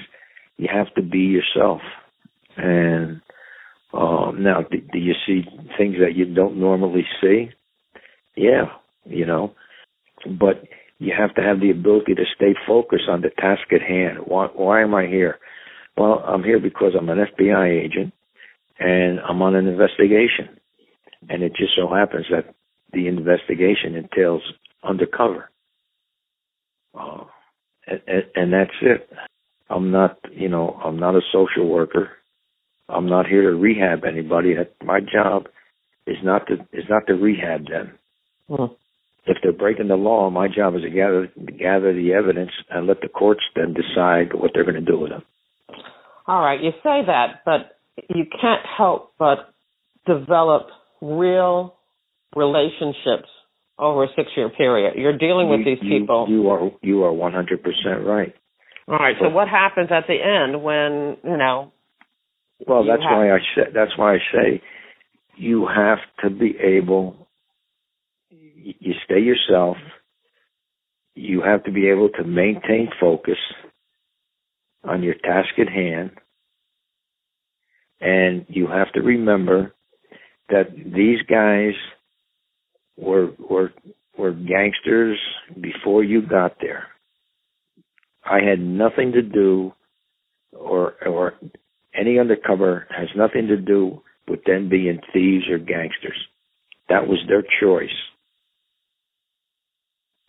[0.57, 1.81] you have to be yourself.
[2.55, 3.21] And
[3.93, 5.41] um, now, do, do you see
[5.77, 7.49] things that you don't normally see?
[8.35, 8.65] Yeah,
[9.05, 9.53] you know,
[10.25, 10.63] but
[10.99, 14.19] you have to have the ability to stay focused on the task at hand.
[14.25, 15.37] Why, why am I here?
[15.97, 18.13] Well, I'm here because I'm an FBI agent
[18.79, 20.49] and I'm on an investigation
[21.29, 22.53] and it just so happens that
[22.91, 24.41] the investigation entails
[24.83, 25.49] undercover.
[26.97, 27.25] Uh,
[27.87, 29.09] and, and that's it.
[29.69, 32.09] I'm not, you know, I'm not a social worker.
[32.89, 34.55] I'm not here to rehab anybody.
[34.83, 35.47] My job
[36.05, 37.93] is not to is not to rehab them.
[38.49, 38.73] Mm-hmm.
[39.25, 43.01] If they're breaking the law, my job is to gather gather the evidence and let
[43.01, 45.23] the courts then decide what they're going to do with them.
[46.27, 47.77] All right, you say that, but
[48.09, 49.53] you can't help but
[50.05, 50.67] develop
[51.01, 51.75] real
[52.35, 53.29] relationships
[53.83, 54.93] over a six year period.
[54.95, 56.25] You're dealing with you, these people.
[56.29, 58.33] You, you are you are one hundred percent right.
[58.87, 59.15] All right.
[59.19, 61.71] So what happens at the end when you know?
[62.65, 64.61] Well, that's have, why I say that's why I say
[65.35, 67.27] you have to be able.
[68.57, 69.77] You stay yourself.
[71.15, 73.37] You have to be able to maintain focus
[74.83, 76.11] on your task at hand,
[77.99, 79.73] and you have to remember
[80.49, 81.73] that these guys
[82.97, 83.73] were were
[84.17, 85.19] were gangsters
[85.59, 86.87] before you got there.
[88.25, 89.73] I had nothing to do
[90.51, 91.33] or or
[91.93, 96.17] any undercover has nothing to do with them being thieves or gangsters.
[96.89, 97.89] That was their choice.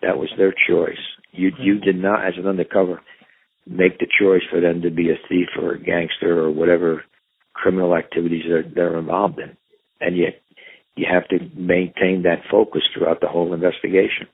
[0.02, 0.98] That was their choice.
[1.32, 1.62] You hmm.
[1.62, 3.00] you did not as an undercover
[3.66, 7.02] make the choice for them to be a thief or a gangster or whatever
[7.54, 9.56] criminal activities they're, they're involved in
[10.00, 10.40] and yet
[10.96, 14.28] you have to maintain that focus throughout the whole investigation.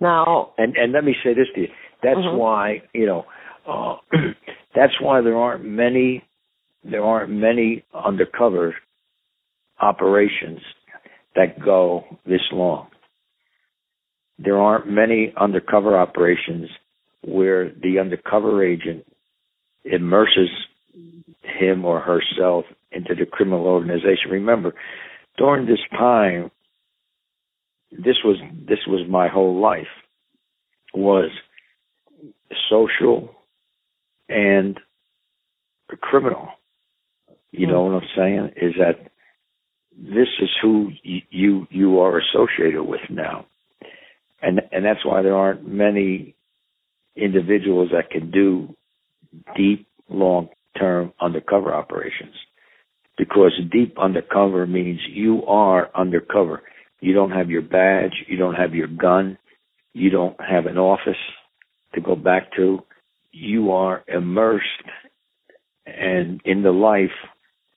[0.00, 1.68] Now, and and let me say this to you.
[2.02, 2.38] That's mm-hmm.
[2.38, 3.24] why you know.
[3.68, 3.96] Uh,
[4.74, 6.24] that's why there aren't many.
[6.82, 8.74] There aren't many undercover
[9.80, 10.60] operations
[11.36, 12.88] that go this long.
[14.38, 16.70] There aren't many undercover operations
[17.22, 19.04] where the undercover agent
[19.84, 20.48] immerses
[21.42, 24.30] him or herself into the criminal organization.
[24.30, 24.72] Remember,
[25.36, 26.50] during this time,
[27.90, 28.36] this was
[28.68, 29.86] this was my whole life
[30.94, 31.30] was
[32.68, 33.34] social
[34.28, 34.78] and
[36.00, 36.48] criminal.
[37.52, 38.50] You know what I'm saying?
[38.56, 39.10] Is that
[39.96, 43.46] this is who you you are associated with now,
[44.40, 46.36] and and that's why there aren't many
[47.16, 48.76] individuals that can do
[49.56, 52.34] deep, long term undercover operations
[53.18, 56.62] because deep undercover means you are undercover.
[57.00, 59.38] You don't have your badge, you don't have your gun,
[59.92, 61.20] you don't have an office
[61.94, 62.80] to go back to.
[63.32, 64.64] You are immersed
[65.86, 67.10] and in the life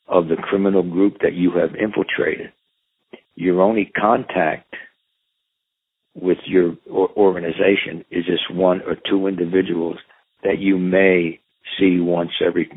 [0.08, 2.52] of the criminal group that you have infiltrated.
[3.36, 4.76] Your only contact
[6.16, 9.98] with your organization is just one or two individuals
[10.44, 11.40] that you may
[11.80, 12.70] see once every,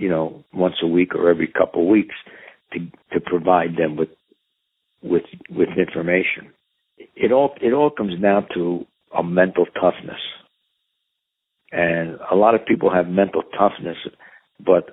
[0.00, 2.14] you know, once a week or every couple of weeks
[2.72, 2.78] to
[3.12, 4.08] to provide them with
[5.02, 6.52] with with information.
[7.14, 8.86] It all it all comes down to
[9.16, 10.20] a mental toughness.
[11.72, 13.98] And a lot of people have mental toughness,
[14.58, 14.88] but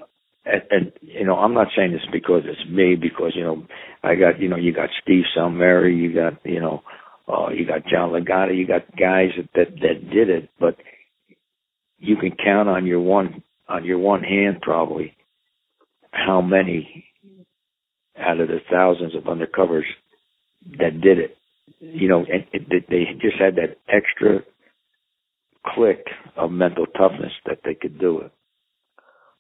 [0.46, 3.66] and, and you know, I'm not saying this because it's me, because you know,
[4.04, 6.84] I got you know, you got Steve Salmeri, you got you know,
[7.30, 10.76] uh, you got John Legata, you got guys that, that that did it, but
[11.98, 15.16] you can count on your one on your one hand probably
[16.12, 17.06] how many
[18.18, 19.84] out of the thousands of undercovers
[20.80, 21.38] that did it.
[21.80, 24.40] You know, and it, they just had that extra
[25.66, 26.06] click
[26.36, 28.32] of mental toughness that they could do it.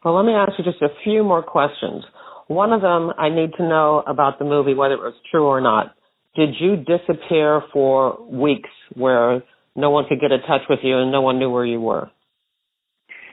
[0.04, 2.04] Well, let me ask you just a few more questions.
[2.48, 5.60] One of them, I need to know about the movie, whether it was true or
[5.60, 5.96] not.
[6.36, 9.42] Did you disappear for weeks where
[9.76, 12.12] no one could get in touch with you and no one knew where you were?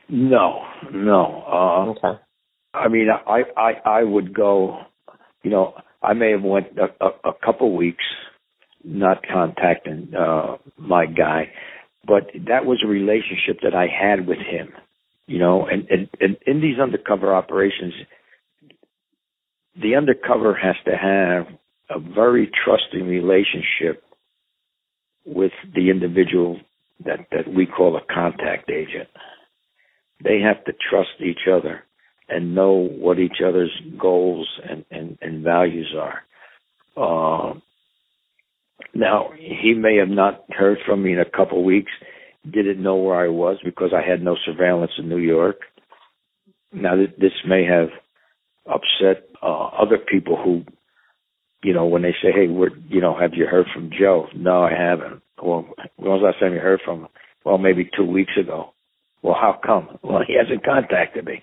[0.08, 1.44] No, no.
[1.46, 2.20] Uh, okay.
[2.72, 4.80] I mean, I, I, I would go.
[5.42, 8.04] You know, I may have went a, a, a couple weeks
[8.84, 11.50] not contacting uh, my guy,
[12.06, 14.72] but that was a relationship that I had with him.
[15.26, 17.94] You know, and, and, and in these undercover operations,
[19.80, 21.46] the undercover has to have
[21.88, 24.02] a very trusting relationship
[25.24, 26.60] with the individual
[27.04, 29.08] that, that we call a contact agent.
[30.24, 31.84] They have to trust each other
[32.28, 33.70] and know what each other's
[34.00, 36.22] goals and, and, and values are.
[36.96, 37.54] Uh,
[38.94, 41.92] now, he may have not heard from me in a couple of weeks
[42.50, 45.60] didn't know where I was because I had no surveillance in New York.
[46.72, 47.88] Now, this may have
[48.66, 50.64] upset uh, other people who,
[51.62, 54.62] you know, when they say, "Hey, we're, you know, have you heard from Joe?" No,
[54.62, 55.22] I haven't.
[55.42, 55.66] Well,
[55.96, 57.08] when was the last time you heard from him?
[57.44, 58.73] Well, maybe two weeks ago.
[59.24, 59.98] Well, how come?
[60.02, 61.42] Well, he hasn't contacted me.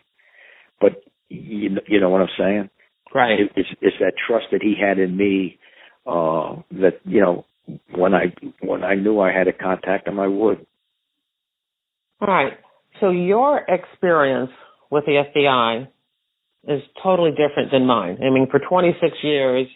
[0.80, 2.70] But you, you know what I'm saying?
[3.14, 3.40] Right.
[3.40, 5.58] It, it's, it's that trust that he had in me
[6.06, 7.46] uh, that you know
[7.96, 10.66] when I when I knew I had to contact him, I would.
[12.22, 12.54] All right.
[13.00, 14.52] So your experience
[14.92, 15.88] with the FBI
[16.68, 18.20] is totally different than mine.
[18.22, 19.68] I mean, for 26 years,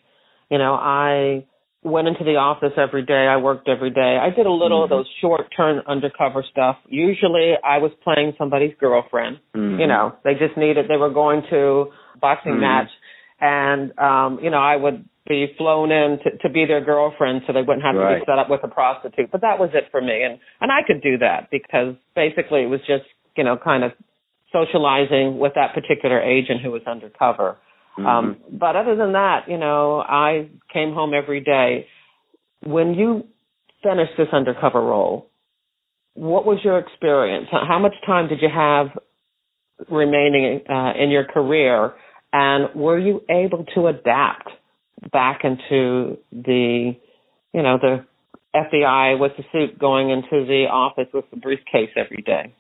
[0.51, 1.47] you know, I
[1.85, 3.27] went into the office every day.
[3.29, 4.17] I worked every day.
[4.21, 4.91] I did a little mm-hmm.
[4.93, 6.77] of those short term undercover stuff.
[6.87, 9.37] Usually I was playing somebody's girlfriend.
[9.55, 9.79] Mm-hmm.
[9.79, 12.61] You know, they just needed, they were going to boxing mm-hmm.
[12.61, 12.89] match
[13.39, 17.53] and, um, you know, I would be flown in to, to be their girlfriend so
[17.53, 18.15] they wouldn't have right.
[18.15, 19.31] to be set up with a prostitute.
[19.31, 20.23] But that was it for me.
[20.23, 23.05] And, and I could do that because basically it was just,
[23.35, 23.91] you know, kind of
[24.53, 27.57] socializing with that particular agent who was undercover.
[27.97, 28.05] Mm-hmm.
[28.05, 31.87] Um, but other than that, you know, I came home every day.
[32.63, 33.25] When you
[33.83, 35.29] finished this undercover role,
[36.15, 37.47] what was your experience?
[37.51, 38.87] How much time did you have
[39.89, 41.93] remaining uh, in your career?
[42.33, 44.49] And were you able to adapt
[45.11, 46.95] back into the,
[47.53, 48.05] you know, the
[48.55, 52.53] FBI with the suit going into the office with the briefcase every day?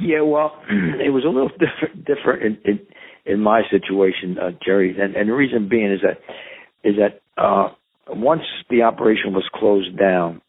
[0.00, 2.80] Yeah, well, it was a little different different in in,
[3.28, 6.18] in my situation, uh, Jerry, and, and the reason being is that
[6.82, 7.68] is that uh,
[8.08, 10.40] once the operation was closed down,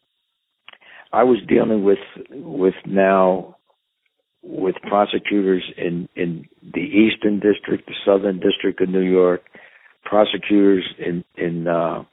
[1.12, 1.98] I was dealing with
[2.30, 3.56] with now
[4.42, 9.42] with prosecutors in in the Eastern District, the Southern District of New York,
[10.04, 12.04] prosecutors in in uh,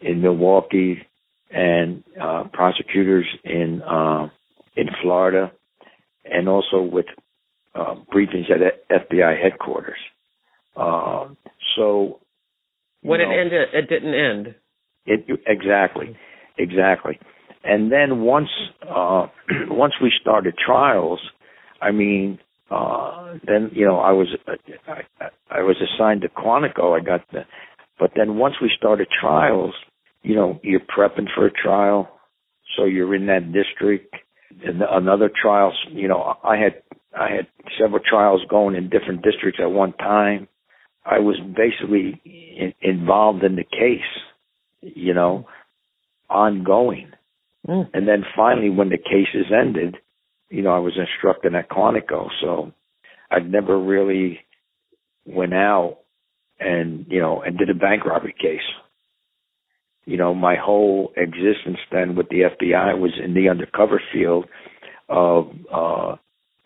[0.00, 0.98] in Milwaukee
[1.50, 4.28] and uh, prosecutors in uh,
[4.76, 5.52] in Florida,
[6.24, 7.06] and also with
[7.74, 9.98] uh, briefings at FBI headquarters.
[10.76, 11.28] Uh,
[11.76, 12.20] so
[13.02, 14.54] when it ended, it didn't end.
[15.06, 16.16] It exactly,
[16.58, 17.18] exactly.
[17.64, 18.48] And then once
[18.82, 19.26] uh,
[19.68, 21.20] once we started trials,
[21.80, 22.38] I mean,
[22.70, 26.98] uh, then you know I was I, I was assigned to Quantico.
[26.98, 27.40] I got the,
[27.98, 29.74] but then once we started trials,
[30.22, 32.08] you know you're prepping for a trial,
[32.76, 34.14] so you're in that district.
[34.64, 36.82] And another trial, you know, I had
[37.18, 37.46] I had
[37.80, 40.48] several trials going in different districts at one time.
[41.04, 44.00] I was basically in, involved in the case,
[44.80, 45.46] you know,
[46.30, 47.12] ongoing.
[47.68, 47.90] Mm.
[47.92, 49.96] And then finally, when the cases ended,
[50.48, 52.72] you know, I was instructing at Quantico, so
[53.30, 54.40] I never really
[55.24, 55.98] went out
[56.58, 58.60] and you know and did a bank robbery case.
[60.04, 64.46] You know, my whole existence then with the FBI was in the undercover field
[65.08, 66.16] of uh,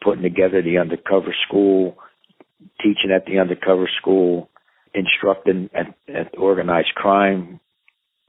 [0.03, 1.97] putting together the undercover school,
[2.79, 4.49] teaching at the undercover school,
[4.95, 7.61] instructing at, at organized crime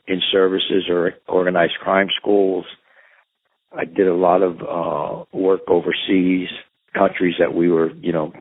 [0.07, 2.65] in services or organized crime schools.
[3.71, 6.49] I did a lot of uh, work overseas,
[6.93, 8.31] countries that we were, you know,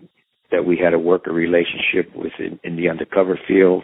[0.50, 3.82] that we had a worker relationship with in, in the undercover field.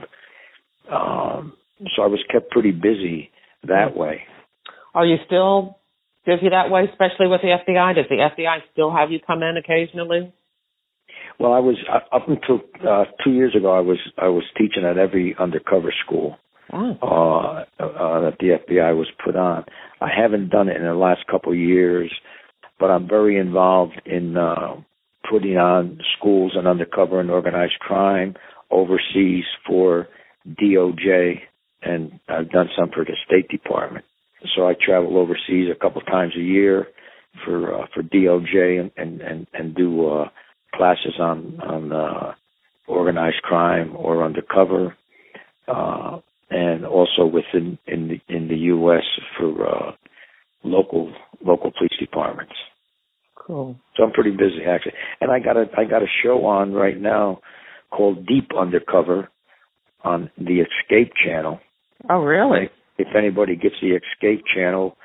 [0.90, 1.54] Um,
[1.96, 3.30] so I was kept pretty busy
[3.64, 4.22] that way.
[4.94, 5.78] Are you still
[6.24, 7.94] busy that way, especially with the FBI?
[7.94, 10.32] Does the FBI still have you come in occasionally?
[11.38, 13.72] Well, I was uh, up until uh, two years ago.
[13.72, 16.36] I was I was teaching at every undercover school
[16.72, 16.96] oh.
[17.02, 19.64] uh, uh, that the FBI was put on.
[20.00, 22.12] I haven't done it in the last couple of years,
[22.78, 24.76] but I'm very involved in uh,
[25.30, 28.34] putting on schools and undercover and organized crime
[28.70, 30.08] overseas for
[30.48, 31.40] DOJ,
[31.82, 34.04] and I've done some for the State Department.
[34.54, 36.86] So I travel overseas a couple times a year
[37.44, 40.28] for uh, for DOJ and and and, and do uh,
[40.74, 42.32] classes on on uh,
[42.86, 44.96] organized crime or undercover,
[45.68, 46.18] uh,
[46.50, 49.04] and also within in the in the U.S.
[49.38, 49.92] for uh,
[50.64, 51.12] local
[51.44, 52.54] local police departments.
[53.34, 53.76] Cool.
[53.96, 57.00] So I'm pretty busy actually, and I got a I got a show on right
[57.00, 57.40] now
[57.90, 59.28] called Deep Undercover
[60.04, 61.60] on the Escape Channel.
[62.10, 62.70] Oh, really?
[62.98, 64.96] If anybody gets the Escape Channel,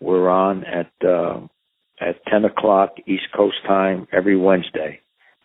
[0.00, 1.40] we're on at uh,
[2.00, 5.00] at 10 o'clock East Coast time every Wednesday,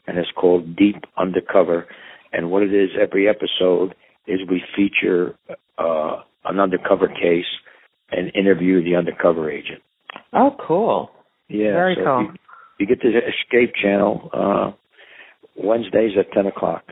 [0.08, 1.88] and it's called Deep Undercover.
[2.32, 3.96] And what it is, every episode
[4.28, 5.36] is we feature
[5.78, 7.46] uh, an undercover case
[8.12, 9.82] and interview the undercover agent.
[10.34, 11.12] Oh, cool.
[11.48, 12.22] Yeah, very so cool.
[12.22, 12.34] You,
[12.80, 14.72] you, get the Escape Channel uh,
[15.56, 16.84] Wednesdays at ten o'clock.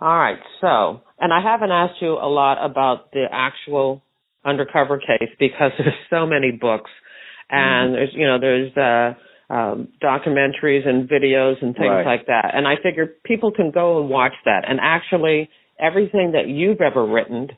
[0.00, 0.38] All right.
[0.60, 4.02] So, and I haven't asked you a lot about the actual
[4.44, 6.90] undercover case because there's so many books,
[7.50, 7.94] and mm-hmm.
[7.94, 12.06] there's you know there's uh, um, documentaries and videos and things right.
[12.06, 14.64] like that, and I figure people can go and watch that.
[14.68, 17.48] And actually, everything that you've ever written,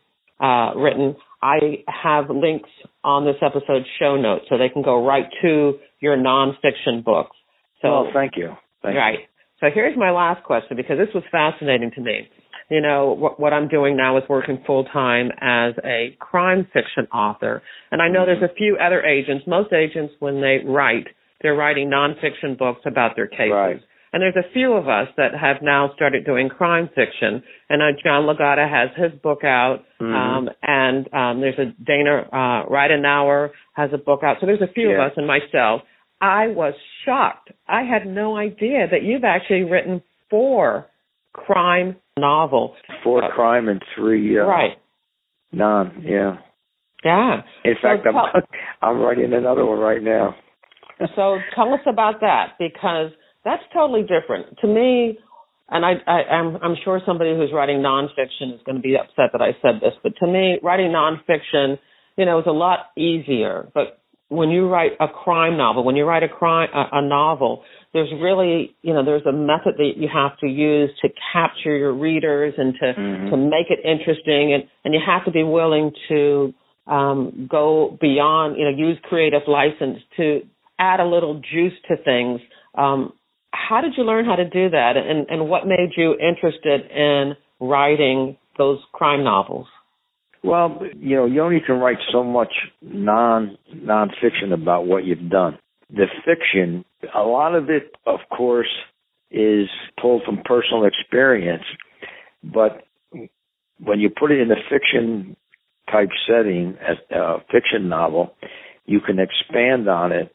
[0.41, 2.71] uh, written, I have links
[3.05, 7.37] on this episode's show notes so they can go right to your nonfiction books.
[7.83, 8.55] So, oh, thank you.
[8.83, 9.19] Thank right.
[9.21, 9.27] You.
[9.61, 12.29] So here's my last question because this was fascinating to me.
[12.69, 17.07] You know, what, what I'm doing now is working full time as a crime fiction
[17.13, 17.63] author.
[17.93, 19.45] And I know there's a few other agents.
[19.47, 21.07] Most agents, when they write,
[21.43, 23.53] they're writing nonfiction books about their cases.
[23.53, 23.81] Right.
[24.13, 27.43] And there's a few of us that have now started doing crime fiction.
[27.69, 30.15] And uh, John Lagata has his book out, mm-hmm.
[30.15, 34.39] um, and um, there's a Dana uh, Ridenour has a book out.
[34.41, 35.05] So there's a few yeah.
[35.05, 35.83] of us and myself.
[36.21, 37.51] I was shocked.
[37.69, 40.87] I had no idea that you've actually written four
[41.33, 42.77] crime novels.
[43.05, 44.79] Four crime and three uh, right.
[45.53, 46.03] non.
[46.05, 46.39] Yeah.
[47.05, 47.43] Yeah.
[47.65, 48.43] In fact, so I'm
[48.83, 50.35] I'm writing another one right now.
[51.15, 53.11] so tell us about that because
[53.45, 55.19] that's totally different to me.
[55.69, 59.31] And I, I, I'm, I'm sure somebody who's writing nonfiction is going to be upset
[59.33, 61.79] that I said this, but to me, writing nonfiction,
[62.17, 63.69] you know, is a lot easier.
[63.75, 67.63] But when you write a crime novel, when you write a crime, a, a novel,
[67.93, 71.95] there's really, you know, there's a method that you have to use to capture your
[71.95, 73.31] readers and to mm-hmm.
[73.31, 76.53] to make it interesting, and and you have to be willing to
[76.87, 80.41] um, go beyond, you know, use creative license to
[80.79, 82.41] add a little juice to things.
[82.77, 83.13] Um,
[83.53, 87.35] how did you learn how to do that, and and what made you interested in
[87.61, 89.67] writing those crime novels?
[90.43, 95.59] Well, you know, you only can write so much non nonfiction about what you've done.
[95.91, 96.85] The fiction,
[97.15, 98.69] a lot of it, of course,
[99.31, 99.69] is
[100.01, 101.65] pulled from personal experience,
[102.43, 102.85] but
[103.79, 105.37] when you put it in a fiction
[105.91, 106.77] type setting,
[107.11, 108.35] a fiction novel,
[108.87, 110.35] you can expand on it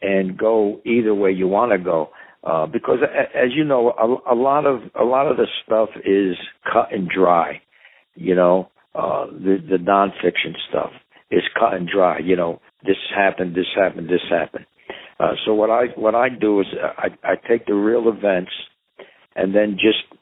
[0.00, 2.10] and go either way you want to go.
[2.44, 2.98] Uh, because
[3.34, 6.36] as you know, a, a lot of a lot of the stuff is
[6.72, 7.62] cut and dry.
[8.16, 10.90] You know, uh, the the nonfiction stuff
[11.30, 12.18] is cut and dry.
[12.18, 14.66] You know, this happened, this happened, this happened.
[15.18, 16.66] Uh, so what I what I do is
[16.98, 18.50] I I take the real events
[19.34, 20.20] and then just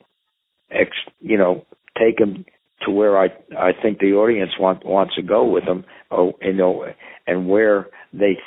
[0.70, 0.90] ex
[1.20, 1.66] you know
[1.98, 2.44] take them
[2.82, 3.26] to where I
[3.58, 5.84] I think the audience want wants to go with them.
[6.10, 6.84] Oh, you know,
[7.26, 8.38] and where they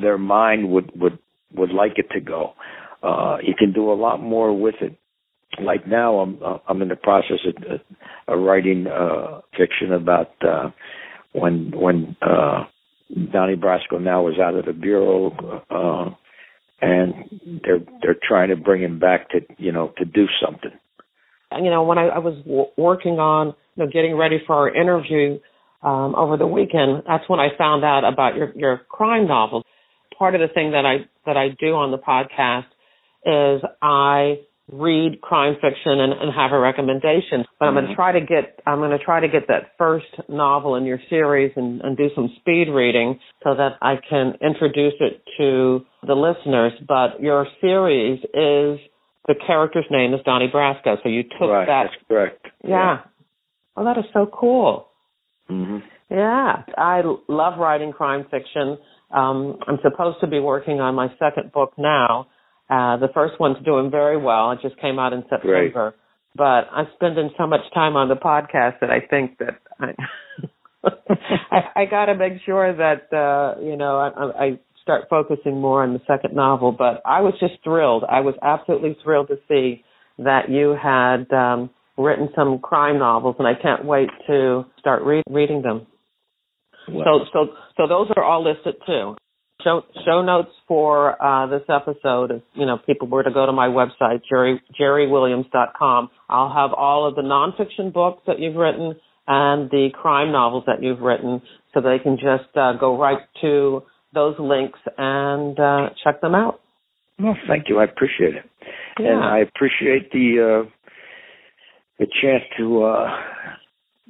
[0.00, 1.18] their mind would would
[1.54, 2.54] would like it to go.
[3.02, 4.96] Uh, you can do a lot more with it
[5.64, 7.80] like now, I'm I'm in the process of,
[8.28, 10.70] of writing uh, fiction about uh,
[11.32, 12.64] when when uh,
[13.32, 15.30] Donnie Brasco now is out of the bureau,
[15.70, 16.14] uh,
[16.80, 17.14] and
[17.64, 20.72] they're they're trying to bring him back to you know to do something.
[21.52, 24.74] You know, when I, I was w- working on you know getting ready for our
[24.74, 25.38] interview
[25.82, 29.64] um, over the weekend, that's when I found out about your your crime novels.
[30.18, 32.66] Part of the thing that I that I do on the podcast
[33.24, 34.40] is I
[34.72, 37.44] read crime fiction and, and have a recommendation.
[37.58, 37.96] But I'm going to mm-hmm.
[37.96, 41.52] try to get I'm going to try to get that first novel in your series
[41.56, 46.72] and, and do some speed reading so that I can introduce it to the listeners.
[46.86, 48.80] But your series is
[49.26, 51.84] the character's name is Donnie Brasco, so you took right, that.
[51.90, 52.46] That's correct.
[52.64, 52.70] Yeah.
[52.70, 52.98] yeah.
[53.76, 54.88] Oh, that is so cool.
[55.50, 55.78] Mm-hmm.
[56.10, 58.78] Yeah, I love writing crime fiction.
[59.12, 62.26] Um, I'm supposed to be working on my second book now
[62.70, 64.52] uh, the first one's doing very well.
[64.52, 65.68] It just came out in September.
[65.70, 65.94] Great.
[66.36, 69.94] But I'm spending so much time on the podcast that I think that I
[71.50, 75.82] I, I got to make sure that uh, you know I, I start focusing more
[75.82, 76.70] on the second novel.
[76.70, 78.04] But I was just thrilled.
[78.08, 79.82] I was absolutely thrilled to see
[80.18, 85.24] that you had um, written some crime novels, and I can't wait to start re-
[85.28, 85.86] reading them.
[86.86, 87.46] So, so,
[87.76, 89.14] so those are all listed too
[89.64, 92.30] show show notes for uh, this episode.
[92.30, 97.06] If you know people were to go to my website, Jerri jerriwilliams.com, I'll have all
[97.08, 98.94] of the nonfiction books that you've written
[99.26, 101.40] and the crime novels that you've written,
[101.72, 103.82] so they can just uh, go right to
[104.12, 106.60] those links and uh, check them out.
[107.18, 107.78] Well, thank you.
[107.78, 108.44] I appreciate it,
[108.98, 109.12] yeah.
[109.12, 110.70] and I appreciate the uh,
[111.98, 113.08] the chance to uh,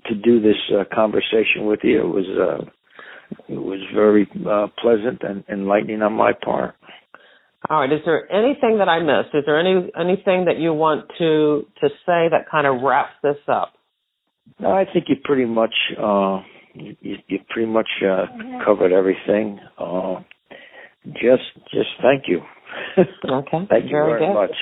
[0.07, 2.01] to do this uh, conversation with you.
[2.01, 2.71] It was uh,
[3.49, 6.75] it was very uh, pleasant and enlightening on my part.
[7.69, 7.93] All right.
[7.93, 9.35] Is there anything that I missed?
[9.35, 13.37] Is there any anything that you want to to say that kind of wraps this
[13.49, 13.75] up?
[14.59, 16.41] No, I think you pretty much uh,
[16.75, 18.27] you, you pretty much uh,
[18.65, 19.61] covered everything.
[19.79, 20.21] Uh,
[21.13, 22.41] just just thank you.
[23.25, 23.67] Okay.
[23.69, 24.35] thank you very, very good.
[24.35, 24.57] much.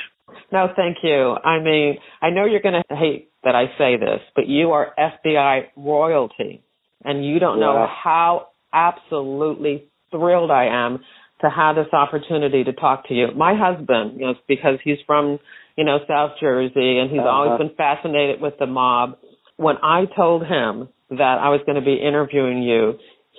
[0.50, 1.36] No, thank you.
[1.44, 4.94] I mean, I know you're going to hate that I say this, but you are
[4.98, 6.62] FBI royalty,
[7.04, 11.00] and you don't know how absolutely thrilled I am
[11.40, 13.28] to have this opportunity to talk to you.
[13.36, 15.38] My husband, you know, because he's from,
[15.76, 17.28] you know, South Jersey and he's uh-huh.
[17.28, 19.18] always been fascinated with the mob.
[19.56, 22.94] When I told him that I was going to be interviewing you,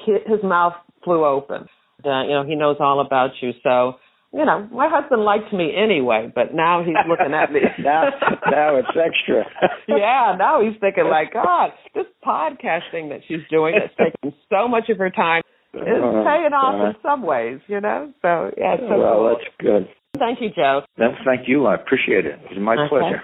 [0.05, 0.73] his mouth
[1.03, 1.67] flew open.
[2.03, 3.51] Uh, you know, he knows all about you.
[3.63, 3.95] So,
[4.31, 7.61] you know, my husband liked me anyway, but now he's looking at me.
[7.79, 8.09] now,
[8.49, 9.45] now it's extra.
[9.87, 14.89] yeah, now he's thinking like, God, this podcasting that she's doing that's taking so much
[14.89, 15.41] of her time
[15.73, 18.13] is uh, paying off uh, in some ways, you know.
[18.21, 19.35] So yeah, so well, cool.
[19.35, 19.89] that's good.
[20.17, 20.81] Thank you, Joe.
[20.97, 21.65] No, thank you.
[21.65, 22.39] I appreciate it.
[22.45, 22.89] It was my okay.
[22.89, 23.23] pleasure.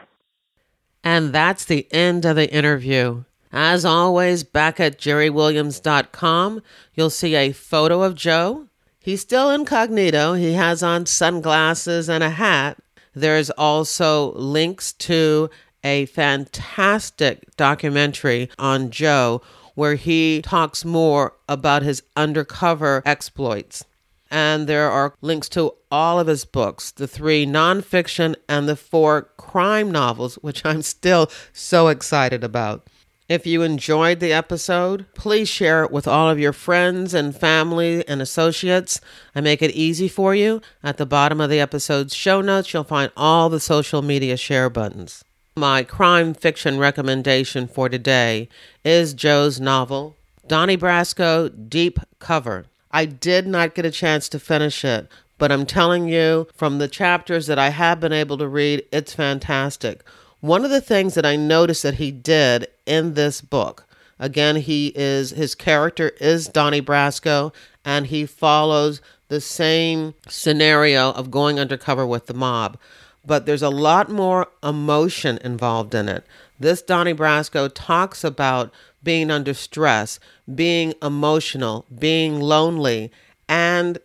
[1.03, 3.25] And that's the end of the interview.
[3.51, 6.61] As always, back at jerriwilliams.com,
[6.93, 8.67] you'll see a photo of Joe
[9.05, 10.33] He's still incognito.
[10.33, 12.79] He has on sunglasses and a hat.
[13.13, 15.51] There's also links to
[15.83, 19.43] a fantastic documentary on Joe
[19.75, 23.85] where he talks more about his undercover exploits.
[24.31, 29.29] And there are links to all of his books the three nonfiction and the four
[29.37, 32.87] crime novels, which I'm still so excited about.
[33.27, 38.07] If you enjoyed the episode, please share it with all of your friends and family
[38.07, 39.01] and associates.
[39.33, 40.61] I make it easy for you.
[40.83, 44.69] At the bottom of the episode's show notes, you'll find all the social media share
[44.69, 45.23] buttons.
[45.55, 48.47] My crime fiction recommendation for today
[48.83, 50.15] is Joe's novel,
[50.47, 52.67] Donnie Brasco Deep Cover.
[52.91, 55.07] I did not get a chance to finish it,
[55.39, 59.15] but I'm telling you from the chapters that I have been able to read, it's
[59.15, 60.03] fantastic.
[60.41, 63.85] One of the things that I noticed that he did in this book,
[64.19, 67.53] again, he is his character is Donnie Brasco,
[67.83, 72.77] and he follows the same scenario of going undercover with the mob.
[73.25, 76.25] But there's a lot more emotion involved in it.
[76.59, 78.71] This Donnie Brasco talks about
[79.03, 80.19] being under stress,
[80.53, 83.11] being emotional, being lonely,
[83.47, 83.99] and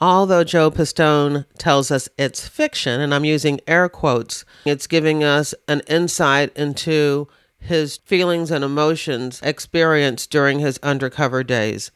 [0.00, 5.54] Although Joe Pistone tells us it's fiction, and I'm using air quotes, it's giving us
[5.68, 7.28] an insight into
[7.64, 11.90] his feelings and emotions experienced during his undercover days.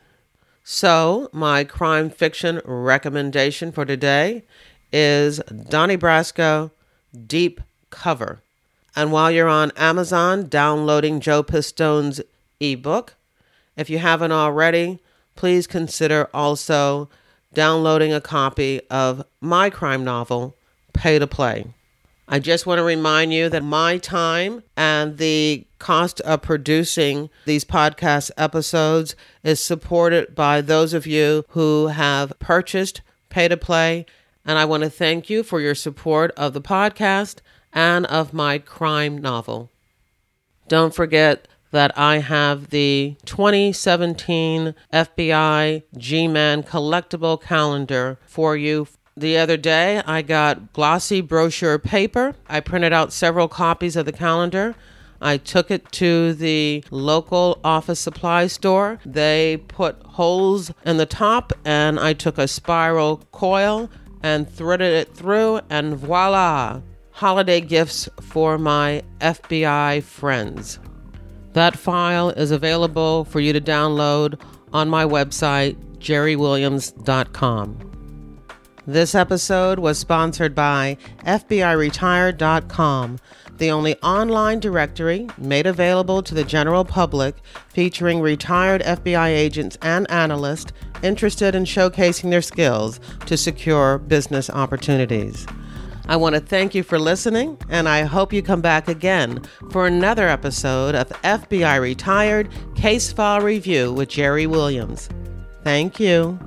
[0.64, 4.44] So, my crime fiction recommendation for today
[4.92, 5.38] is
[5.68, 6.70] Donnie Brasco
[7.26, 8.40] Deep Cover.
[8.96, 12.20] And while you're on Amazon downloading Joe Pistone's
[12.60, 13.14] ebook,
[13.76, 14.98] if you haven't already,
[15.36, 17.08] please consider also
[17.52, 20.54] downloading a copy of my crime novel,
[20.92, 21.66] Pay to Play.
[22.30, 27.64] I just want to remind you that my time and the cost of producing these
[27.64, 33.00] podcast episodes is supported by those of you who have purchased
[33.30, 34.04] pay to play.
[34.44, 37.36] And I want to thank you for your support of the podcast
[37.72, 39.70] and of my crime novel.
[40.68, 48.86] Don't forget that I have the 2017 FBI G Man collectible calendar for you
[49.20, 52.34] the other day, I got glossy brochure paper.
[52.48, 54.74] I printed out several copies of the calendar.
[55.20, 59.00] I took it to the local office supply store.
[59.04, 63.90] They put holes in the top, and I took a spiral coil
[64.22, 66.82] and threaded it through, and voila!
[67.10, 70.78] Holiday gifts for my FBI friends.
[71.54, 74.40] That file is available for you to download
[74.72, 77.87] on my website, jerriwilliams.com.
[78.88, 80.96] This episode was sponsored by
[81.26, 83.18] FBIRetired.com,
[83.58, 87.34] the only online directory made available to the general public
[87.68, 95.46] featuring retired FBI agents and analysts interested in showcasing their skills to secure business opportunities.
[96.06, 99.86] I want to thank you for listening, and I hope you come back again for
[99.86, 105.10] another episode of FBI Retired Case File Review with Jerri Williams.
[105.62, 106.38] Thank you.